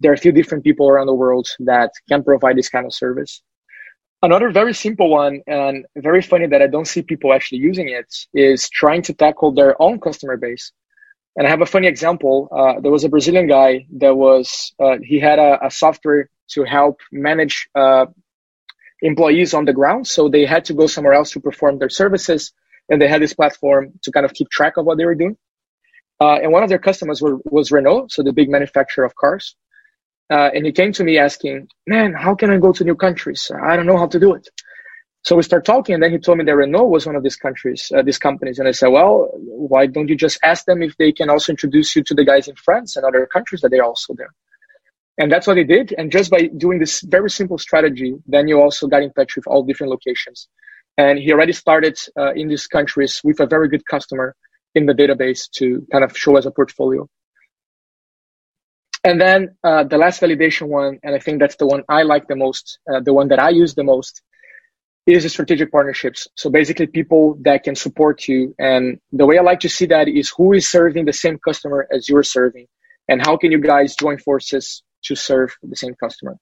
There 0.01 0.12
are 0.12 0.15
a 0.15 0.17
few 0.25 0.31
different 0.31 0.63
people 0.63 0.89
around 0.89 1.08
the 1.08 1.13
world 1.13 1.48
that 1.60 1.91
can 2.10 2.24
provide 2.24 2.58
this 2.58 2.70
kind 2.70 2.86
of 2.86 2.93
service. 2.93 3.41
Another 4.24 4.51
very 4.51 4.74
simple 4.74 5.10
one 5.10 5.41
and 5.48 5.86
very 5.96 6.22
funny 6.22 6.48
that 6.48 6.62
I 6.62 6.67
don't 6.67 6.86
see 6.86 7.01
people 7.01 7.34
actually 7.34 7.60
using 7.60 7.89
it 7.89 8.10
is 8.34 8.70
trying 8.70 9.03
to 9.03 9.13
tackle 9.13 9.51
their 9.51 9.79
own 9.81 10.00
customer 10.00 10.38
base. 10.38 10.72
And 11.36 11.48
I 11.48 11.50
have 11.50 11.62
a 11.62 11.65
funny 11.65 11.88
example. 11.88 12.48
Uh, 12.51 12.79
there 12.81 12.91
was 12.91 13.03
a 13.03 13.10
Brazilian 13.10 13.48
guy 13.48 13.88
that 13.98 14.15
was, 14.15 14.74
uh, 14.79 14.98
he 15.01 15.20
had 15.20 15.39
a, 15.39 15.65
a, 15.65 15.72
software 15.72 16.29
to 16.50 16.63
help 16.63 17.00
manage 17.12 17.70
uh, 17.74 18.05
employees 19.02 19.54
on 19.54 19.65
the 19.65 19.73
ground. 19.73 20.08
So 20.08 20.30
they 20.30 20.45
had 20.45 20.65
to 20.65 20.73
go 20.73 20.88
somewhere 20.88 21.13
else 21.13 21.32
to 21.32 21.39
perform 21.39 21.80
their 21.80 21.89
services. 21.89 22.54
And 22.89 23.02
they 23.02 23.08
had 23.08 23.21
this 23.21 23.34
platform 23.34 23.93
to 24.04 24.12
kind 24.12 24.25
of 24.25 24.34
keep 24.34 24.49
track 24.49 24.78
of 24.78 24.86
what 24.86 24.97
they 24.97 25.06
were 25.06 25.15
doing. 25.15 25.38
Uh, 26.19 26.36
and 26.36 26.52
one 26.52 26.62
of 26.62 26.69
their 26.69 26.78
customers 26.78 27.21
were, 27.21 27.38
was 27.45 27.71
Renault, 27.71 28.08
so 28.10 28.21
the 28.21 28.34
big 28.34 28.49
manufacturer 28.49 29.06
of 29.06 29.15
cars. 29.15 29.56
Uh, 30.32 30.50
and 30.56 30.65
he 30.65 30.72
came 30.72 30.94
to 30.94 31.04
me 31.04 31.17
asking, 31.17 31.67
man, 31.86 32.13
how 32.13 32.34
can 32.34 32.50
I 32.50 32.58
go 32.58 32.72
to 32.72 32.84
new 32.86 32.96
countries? 32.96 33.52
I 33.63 33.76
don't 33.76 33.86
know 33.86 33.98
how 33.98 34.08
to 34.08 34.20
do 34.20 34.34
it. 34.34 34.48
So 35.24 35.36
we 35.36 35.44
start 35.44 35.65
talking, 35.65 35.94
and 35.94 36.02
then 36.02 36.12
he 36.12 36.17
told 36.17 36.38
me 36.39 36.46
that 36.46 36.56
Renault 36.56 36.88
was 36.88 37.06
one 37.06 37.15
of 37.15 37.22
these 37.22 37.36
countries, 37.36 37.91
uh, 37.96 38.02
these 38.02 38.17
companies. 38.17 38.58
And 38.58 38.67
I 38.67 38.72
said, 38.72 38.88
well, 38.88 39.30
why 39.34 39.86
don't 39.86 40.08
you 40.08 40.15
just 40.15 40.39
ask 40.41 40.65
them 40.65 40.82
if 40.82 40.96
they 40.98 41.12
can 41.12 41.30
also 41.30 41.52
introduce 41.52 41.96
you 41.96 42.04
to 42.04 42.15
the 42.15 42.26
guys 42.26 42.48
in 42.48 42.56
France 42.56 42.96
and 42.96 43.06
other 43.06 43.28
countries 43.28 43.62
that 43.62 43.70
they're 43.70 43.84
also 43.84 44.15
there? 44.15 44.34
And 45.17 45.32
that's 45.32 45.46
what 45.46 45.58
he 45.58 45.63
did. 45.63 45.94
And 45.98 46.12
just 46.12 46.32
by 46.32 46.48
doing 46.58 46.80
this 46.80 47.02
very 47.02 47.30
simple 47.30 47.58
strategy, 47.58 48.15
then 48.26 48.48
you 48.48 48.60
also 48.60 48.88
got 48.88 49.04
in 49.04 49.13
touch 49.13 49.36
with 49.36 49.46
all 49.46 49.63
different 49.63 49.91
locations. 49.91 50.48
And 50.98 51.20
he 51.20 51.32
already 51.34 51.54
started 51.54 52.00
uh, 52.17 52.34
in 52.34 52.48
these 52.48 52.65
countries 52.65 53.22
with 53.24 53.39
a 53.41 53.46
very 53.46 53.67
good 53.67 53.86
customer 53.86 54.36
in 54.74 54.86
the 54.86 54.94
database 54.94 55.50
to 55.58 55.86
kind 55.91 56.04
of 56.04 56.17
show 56.17 56.38
as 56.38 56.46
a 56.46 56.52
portfolio. 56.52 57.08
And 59.03 59.19
then 59.19 59.55
uh, 59.63 59.83
the 59.83 59.97
last 59.97 60.21
validation 60.21 60.67
one, 60.67 60.99
and 61.03 61.15
I 61.15 61.19
think 61.19 61.39
that's 61.39 61.55
the 61.55 61.65
one 61.65 61.83
I 61.89 62.03
like 62.03 62.27
the 62.27 62.35
most, 62.35 62.79
uh, 62.91 62.99
the 62.99 63.13
one 63.13 63.29
that 63.29 63.39
I 63.39 63.49
use 63.49 63.73
the 63.73 63.83
most, 63.83 64.21
is 65.07 65.29
strategic 65.31 65.71
partnerships. 65.71 66.27
So 66.35 66.49
basically 66.49 66.85
people 66.87 67.37
that 67.41 67.63
can 67.63 67.75
support 67.75 68.27
you. 68.27 68.53
And 68.59 68.99
the 69.11 69.25
way 69.25 69.39
I 69.39 69.41
like 69.41 69.61
to 69.61 69.69
see 69.69 69.87
that 69.87 70.07
is 70.07 70.31
who 70.35 70.53
is 70.53 70.69
serving 70.69 71.05
the 71.05 71.13
same 71.13 71.39
customer 71.39 71.87
as 71.91 72.07
you're 72.07 72.23
serving 72.23 72.67
and 73.07 73.21
how 73.21 73.37
can 73.37 73.51
you 73.51 73.59
guys 73.59 73.95
join 73.95 74.19
forces 74.19 74.83
to 75.05 75.15
serve 75.15 75.55
the 75.63 75.75
same 75.75 75.95
customer. 75.95 76.37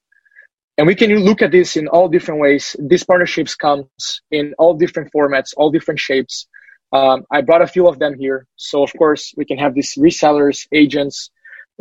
And 0.77 0.87
we 0.87 0.95
can 0.95 1.09
look 1.19 1.41
at 1.41 1.51
this 1.51 1.77
in 1.77 1.87
all 1.87 2.09
different 2.09 2.41
ways. 2.41 2.75
These 2.79 3.05
partnerships 3.05 3.55
comes 3.55 4.21
in 4.31 4.53
all 4.57 4.73
different 4.73 5.11
formats, 5.13 5.53
all 5.55 5.71
different 5.71 5.99
shapes. 5.99 6.47
Um, 6.91 7.23
I 7.31 7.41
brought 7.41 7.61
a 7.61 7.67
few 7.67 7.87
of 7.87 7.99
them 7.99 8.15
here. 8.19 8.45
So 8.57 8.83
of 8.83 8.91
course 8.97 9.33
we 9.37 9.45
can 9.45 9.57
have 9.57 9.73
these 9.73 9.95
resellers, 9.95 10.67
agents. 10.73 11.31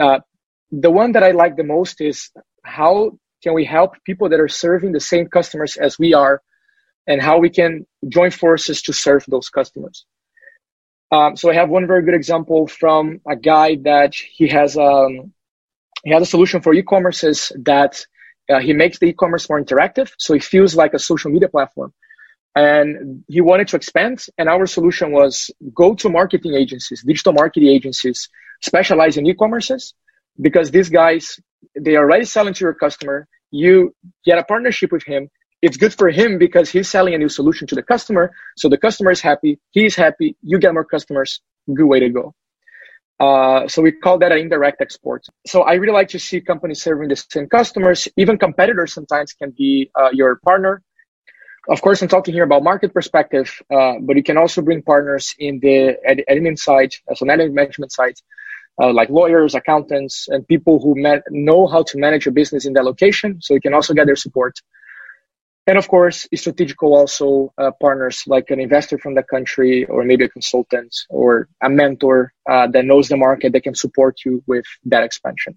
Uh, 0.00 0.20
the 0.70 0.90
one 0.90 1.12
that 1.12 1.22
I 1.22 1.32
like 1.32 1.56
the 1.56 1.64
most 1.64 2.00
is 2.00 2.30
how 2.62 3.18
can 3.42 3.54
we 3.54 3.64
help 3.64 3.94
people 4.04 4.28
that 4.28 4.40
are 4.40 4.48
serving 4.48 4.92
the 4.92 5.00
same 5.00 5.28
customers 5.28 5.76
as 5.76 5.98
we 5.98 6.14
are 6.14 6.42
and 7.06 7.22
how 7.22 7.38
we 7.38 7.50
can 7.50 7.86
join 8.08 8.30
forces 8.30 8.82
to 8.82 8.92
serve 8.92 9.24
those 9.28 9.48
customers. 9.48 10.04
Um, 11.10 11.36
so 11.36 11.50
I 11.50 11.54
have 11.54 11.70
one 11.70 11.86
very 11.86 12.02
good 12.02 12.14
example 12.14 12.66
from 12.66 13.20
a 13.26 13.34
guy 13.34 13.76
that 13.82 14.14
he 14.14 14.48
has 14.48 14.76
um, 14.76 15.32
he 16.04 16.10
has 16.10 16.22
a 16.22 16.26
solution 16.26 16.60
for 16.60 16.74
e-commerces 16.74 17.50
that 17.64 18.04
uh, 18.50 18.60
he 18.60 18.72
makes 18.72 18.98
the 18.98 19.06
e-commerce 19.06 19.48
more 19.48 19.62
interactive, 19.62 20.12
so 20.18 20.34
it 20.34 20.44
feels 20.44 20.74
like 20.74 20.94
a 20.94 20.98
social 20.98 21.30
media 21.30 21.48
platform. 21.48 21.92
And 22.54 23.24
he 23.28 23.40
wanted 23.40 23.68
to 23.68 23.76
expand, 23.76 24.26
and 24.36 24.48
our 24.48 24.66
solution 24.66 25.12
was 25.12 25.50
go 25.74 25.94
to 25.94 26.08
marketing 26.08 26.54
agencies, 26.54 27.02
digital 27.02 27.32
marketing 27.32 27.68
agencies, 27.68 28.28
specialize 28.60 29.16
in 29.16 29.26
e-commerces, 29.26 29.94
because 30.40 30.70
these 30.70 30.88
guys 30.88 31.38
they 31.78 31.96
are 31.96 32.04
already 32.04 32.24
selling 32.24 32.54
to 32.54 32.64
your 32.64 32.74
customer. 32.74 33.26
You 33.50 33.94
get 34.24 34.38
a 34.38 34.44
partnership 34.44 34.92
with 34.92 35.04
him, 35.04 35.28
it's 35.62 35.76
good 35.76 35.94
for 35.94 36.08
him 36.08 36.38
because 36.38 36.70
he's 36.70 36.88
selling 36.88 37.14
a 37.14 37.18
new 37.18 37.28
solution 37.28 37.66
to 37.68 37.74
the 37.74 37.82
customer. 37.82 38.32
So 38.56 38.68
the 38.68 38.78
customer 38.78 39.10
is 39.10 39.20
happy, 39.20 39.58
he's 39.70 39.96
happy, 39.96 40.36
you 40.42 40.58
get 40.58 40.72
more 40.72 40.84
customers. 40.84 41.40
Good 41.72 41.84
way 41.86 42.00
to 42.00 42.08
go. 42.08 42.34
Uh, 43.20 43.66
so 43.66 43.82
we 43.82 43.90
call 43.90 44.18
that 44.18 44.30
an 44.30 44.38
indirect 44.38 44.80
export. 44.80 45.26
So 45.46 45.62
I 45.62 45.74
really 45.74 45.92
like 45.92 46.08
to 46.10 46.20
see 46.20 46.40
companies 46.40 46.82
serving 46.82 47.08
the 47.08 47.16
same 47.16 47.48
customers. 47.48 48.06
Even 48.16 48.38
competitors 48.38 48.94
sometimes 48.94 49.32
can 49.32 49.52
be 49.56 49.90
uh, 49.98 50.10
your 50.12 50.36
partner. 50.44 50.82
Of 51.68 51.82
course, 51.82 52.00
I'm 52.00 52.08
talking 52.08 52.32
here 52.32 52.44
about 52.44 52.62
market 52.62 52.94
perspective, 52.94 53.60
uh, 53.70 53.94
but 54.00 54.16
you 54.16 54.22
can 54.22 54.38
also 54.38 54.62
bring 54.62 54.82
partners 54.82 55.34
in 55.38 55.58
the 55.60 55.96
admin 56.30 56.58
side, 56.58 56.92
so 57.14 57.26
admin 57.26 57.52
management 57.52 57.92
side, 57.92 58.14
uh, 58.80 58.92
like 58.92 59.10
lawyers, 59.10 59.54
accountants, 59.54 60.28
and 60.28 60.46
people 60.46 60.78
who 60.80 60.94
know 61.30 61.66
how 61.66 61.82
to 61.82 61.98
manage 61.98 62.26
a 62.26 62.30
business 62.30 62.64
in 62.66 62.72
that 62.74 62.84
location. 62.84 63.40
So 63.40 63.54
you 63.54 63.60
can 63.60 63.74
also 63.74 63.94
get 63.94 64.06
their 64.06 64.16
support. 64.16 64.54
And 65.66 65.76
of 65.76 65.86
course, 65.88 66.26
strategical 66.34 66.94
also 66.96 67.52
uh, 67.58 67.72
partners 67.78 68.22
like 68.26 68.48
an 68.48 68.58
investor 68.58 68.96
from 68.96 69.14
the 69.14 69.22
country 69.22 69.84
or 69.84 70.02
maybe 70.02 70.24
a 70.24 70.28
consultant 70.30 70.96
or 71.10 71.48
a 71.62 71.68
mentor 71.68 72.32
uh, 72.50 72.68
that 72.68 72.86
knows 72.86 73.08
the 73.08 73.18
market 73.18 73.52
that 73.52 73.64
can 73.64 73.74
support 73.74 74.16
you 74.24 74.42
with 74.46 74.64
that 74.86 75.02
expansion. 75.02 75.54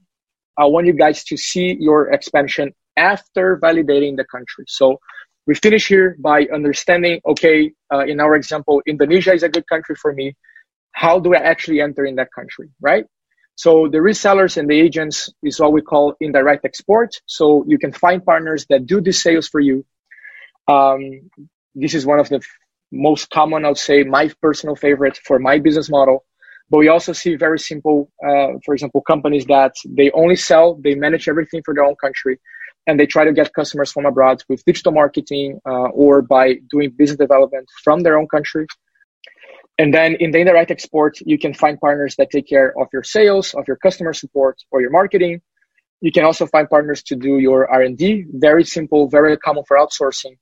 I 0.58 0.66
want 0.66 0.88
you 0.88 0.94
guys 0.94 1.24
to 1.26 1.38
see 1.38 1.78
your 1.80 2.12
expansion 2.12 2.74
after 2.98 3.58
validating 3.58 4.18
the 4.18 4.26
country. 4.26 4.66
So 4.68 5.00
we 5.48 5.56
finish 5.56 5.88
here 5.88 6.18
by 6.20 6.46
understanding, 6.54 7.22
okay, 7.26 7.72
uh, 7.94 8.06
in 8.06 8.20
our 8.20 8.36
example, 8.36 8.82
Indonesia 8.86 9.34
is 9.34 9.44
a 9.44 9.50
good 9.50 9.68
country 9.68 9.96
for 9.96 10.14
me. 10.14 10.36
How 10.94 11.20
do 11.20 11.34
I 11.34 11.40
actually 11.40 11.82
enter 11.82 12.06
in 12.06 12.16
that 12.16 12.30
country, 12.34 12.70
right? 12.82 13.06
So 13.56 13.88
the 13.88 14.00
resellers 14.00 14.58
and 14.58 14.70
the 14.70 14.80
agents 14.80 15.32
is 15.44 15.60
what 15.60 15.74
we 15.74 15.82
call 15.82 16.16
indirect 16.20 16.66
export. 16.66 17.12
So 17.26 17.64
you 17.68 17.78
can 17.78 17.92
find 17.92 18.24
partners 18.26 18.66
that 18.70 18.86
do 18.86 19.02
the 19.02 19.12
sales 19.12 19.48
for 19.48 19.60
you 19.60 19.86
um, 20.68 21.30
this 21.76 21.94
is 21.94 22.06
one 22.06 22.20
of 22.20 22.30
the 22.30 22.42
most 22.92 23.30
common, 23.30 23.66
I 23.66 23.70
would 23.70 23.78
say, 23.78 24.04
my 24.04 24.32
personal 24.42 24.76
favorite 24.76 25.18
for 25.26 25.40
my 25.40 25.60
business 25.60 25.90
model. 25.90 26.26
But 26.70 26.78
we 26.80 26.88
also 26.88 27.14
see 27.14 27.36
very 27.36 27.60
simple, 27.60 28.10
uh, 28.26 28.54
for 28.66 28.74
example, 28.74 29.02
companies 29.02 29.46
that 29.46 29.74
they 29.86 30.12
only 30.12 30.36
sell, 30.36 30.76
they 30.76 30.96
manage 30.96 31.28
everything 31.28 31.62
for 31.66 31.74
their 31.74 31.84
own 31.84 31.96
country, 31.96 32.40
and 32.88 33.00
they 33.00 33.06
try 33.06 33.26
to 33.26 33.34
get 33.34 33.54
customers 33.54 33.92
from 33.92 34.06
abroad 34.06 34.44
with 34.48 34.64
digital 34.66 34.94
marketing 34.94 35.60
uh, 35.66 35.90
or 36.04 36.22
by 36.22 36.56
doing 36.70 36.92
business 36.92 37.18
development 37.18 37.68
from 37.84 38.02
their 38.02 38.18
own 38.18 38.28
country. 38.28 38.66
And 39.78 39.94
then 39.94 40.16
in 40.16 40.32
the 40.32 40.40
indirect 40.40 40.70
export, 40.70 41.18
you 41.22 41.40
can 41.40 41.54
find 41.54 41.80
partners 41.80 42.16
that 42.18 42.30
take 42.30 42.48
care 42.48 42.74
of 42.80 42.88
your 42.94 43.04
sales, 43.04 43.54
of 43.54 43.68
your 43.68 43.78
customer 43.78 44.14
support, 44.14 44.58
or 44.70 44.82
your 44.82 44.92
marketing. 44.92 45.42
You 46.02 46.12
can 46.12 46.24
also 46.24 46.46
find 46.46 46.70
partners 46.70 47.04
to 47.04 47.16
do 47.16 47.40
your 47.40 47.72
R&D. 47.72 48.26
Very 48.34 48.64
simple, 48.64 49.08
very 49.08 49.38
common 49.38 49.64
for 49.68 49.78
outsourcing. 49.78 50.38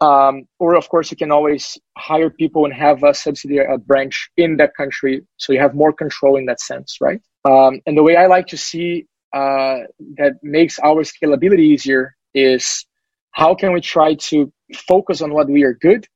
Um, 0.00 0.44
or 0.60 0.76
of 0.76 0.88
course, 0.88 1.10
you 1.10 1.16
can 1.16 1.32
always 1.32 1.76
hire 1.96 2.30
people 2.30 2.64
and 2.64 2.72
have 2.72 3.02
a 3.02 3.12
subsidiary 3.12 3.66
a 3.74 3.78
branch 3.78 4.30
in 4.36 4.56
that 4.58 4.76
country, 4.76 5.22
so 5.38 5.52
you 5.52 5.58
have 5.58 5.74
more 5.74 5.92
control 5.92 6.36
in 6.36 6.46
that 6.46 6.60
sense, 6.60 6.98
right? 7.00 7.20
Um, 7.44 7.80
and 7.84 7.96
the 7.98 8.04
way 8.04 8.14
I 8.14 8.26
like 8.26 8.46
to 8.48 8.56
see 8.56 9.06
uh, 9.34 9.78
that 10.16 10.34
makes 10.42 10.78
our 10.78 11.02
scalability 11.02 11.66
easier 11.74 12.14
is 12.32 12.86
how 13.32 13.54
can 13.54 13.72
we 13.72 13.80
try 13.80 14.14
to 14.14 14.52
focus 14.86 15.20
on 15.20 15.32
what 15.34 15.48
we 15.48 15.64
are 15.64 15.74
good 15.74 16.06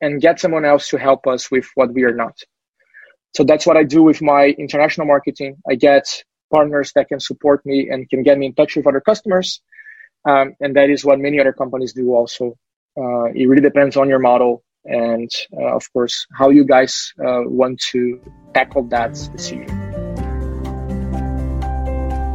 and 0.00 0.20
get 0.20 0.40
someone 0.40 0.64
else 0.64 0.88
to 0.88 0.98
help 0.98 1.26
us 1.26 1.50
with 1.50 1.66
what 1.74 1.92
we 1.92 2.04
are 2.04 2.14
not. 2.14 2.38
So 3.34 3.44
that's 3.44 3.66
what 3.66 3.76
I 3.76 3.84
do 3.84 4.02
with 4.02 4.20
my 4.22 4.46
international 4.58 5.06
marketing. 5.06 5.56
I 5.68 5.74
get 5.76 6.04
partners 6.52 6.92
that 6.94 7.08
can 7.08 7.20
support 7.20 7.64
me 7.64 7.88
and 7.90 8.08
can 8.08 8.22
get 8.22 8.38
me 8.38 8.46
in 8.46 8.54
touch 8.54 8.76
with 8.76 8.86
other 8.86 9.00
customers. 9.00 9.60
Um, 10.28 10.54
and 10.60 10.74
that 10.76 10.90
is 10.90 11.04
what 11.04 11.18
many 11.18 11.40
other 11.40 11.52
companies 11.52 11.92
do 11.92 12.12
also 12.14 12.56
uh, 12.96 13.26
it 13.34 13.46
really 13.46 13.62
depends 13.62 13.96
on 13.96 14.08
your 14.08 14.18
model 14.18 14.62
and, 14.84 15.30
uh, 15.56 15.76
of 15.76 15.92
course, 15.92 16.26
how 16.32 16.48
you 16.48 16.64
guys 16.64 17.12
uh, 17.20 17.42
want 17.44 17.80
to 17.92 18.20
tackle 18.54 18.84
that 18.88 19.12
decision. 19.32 19.89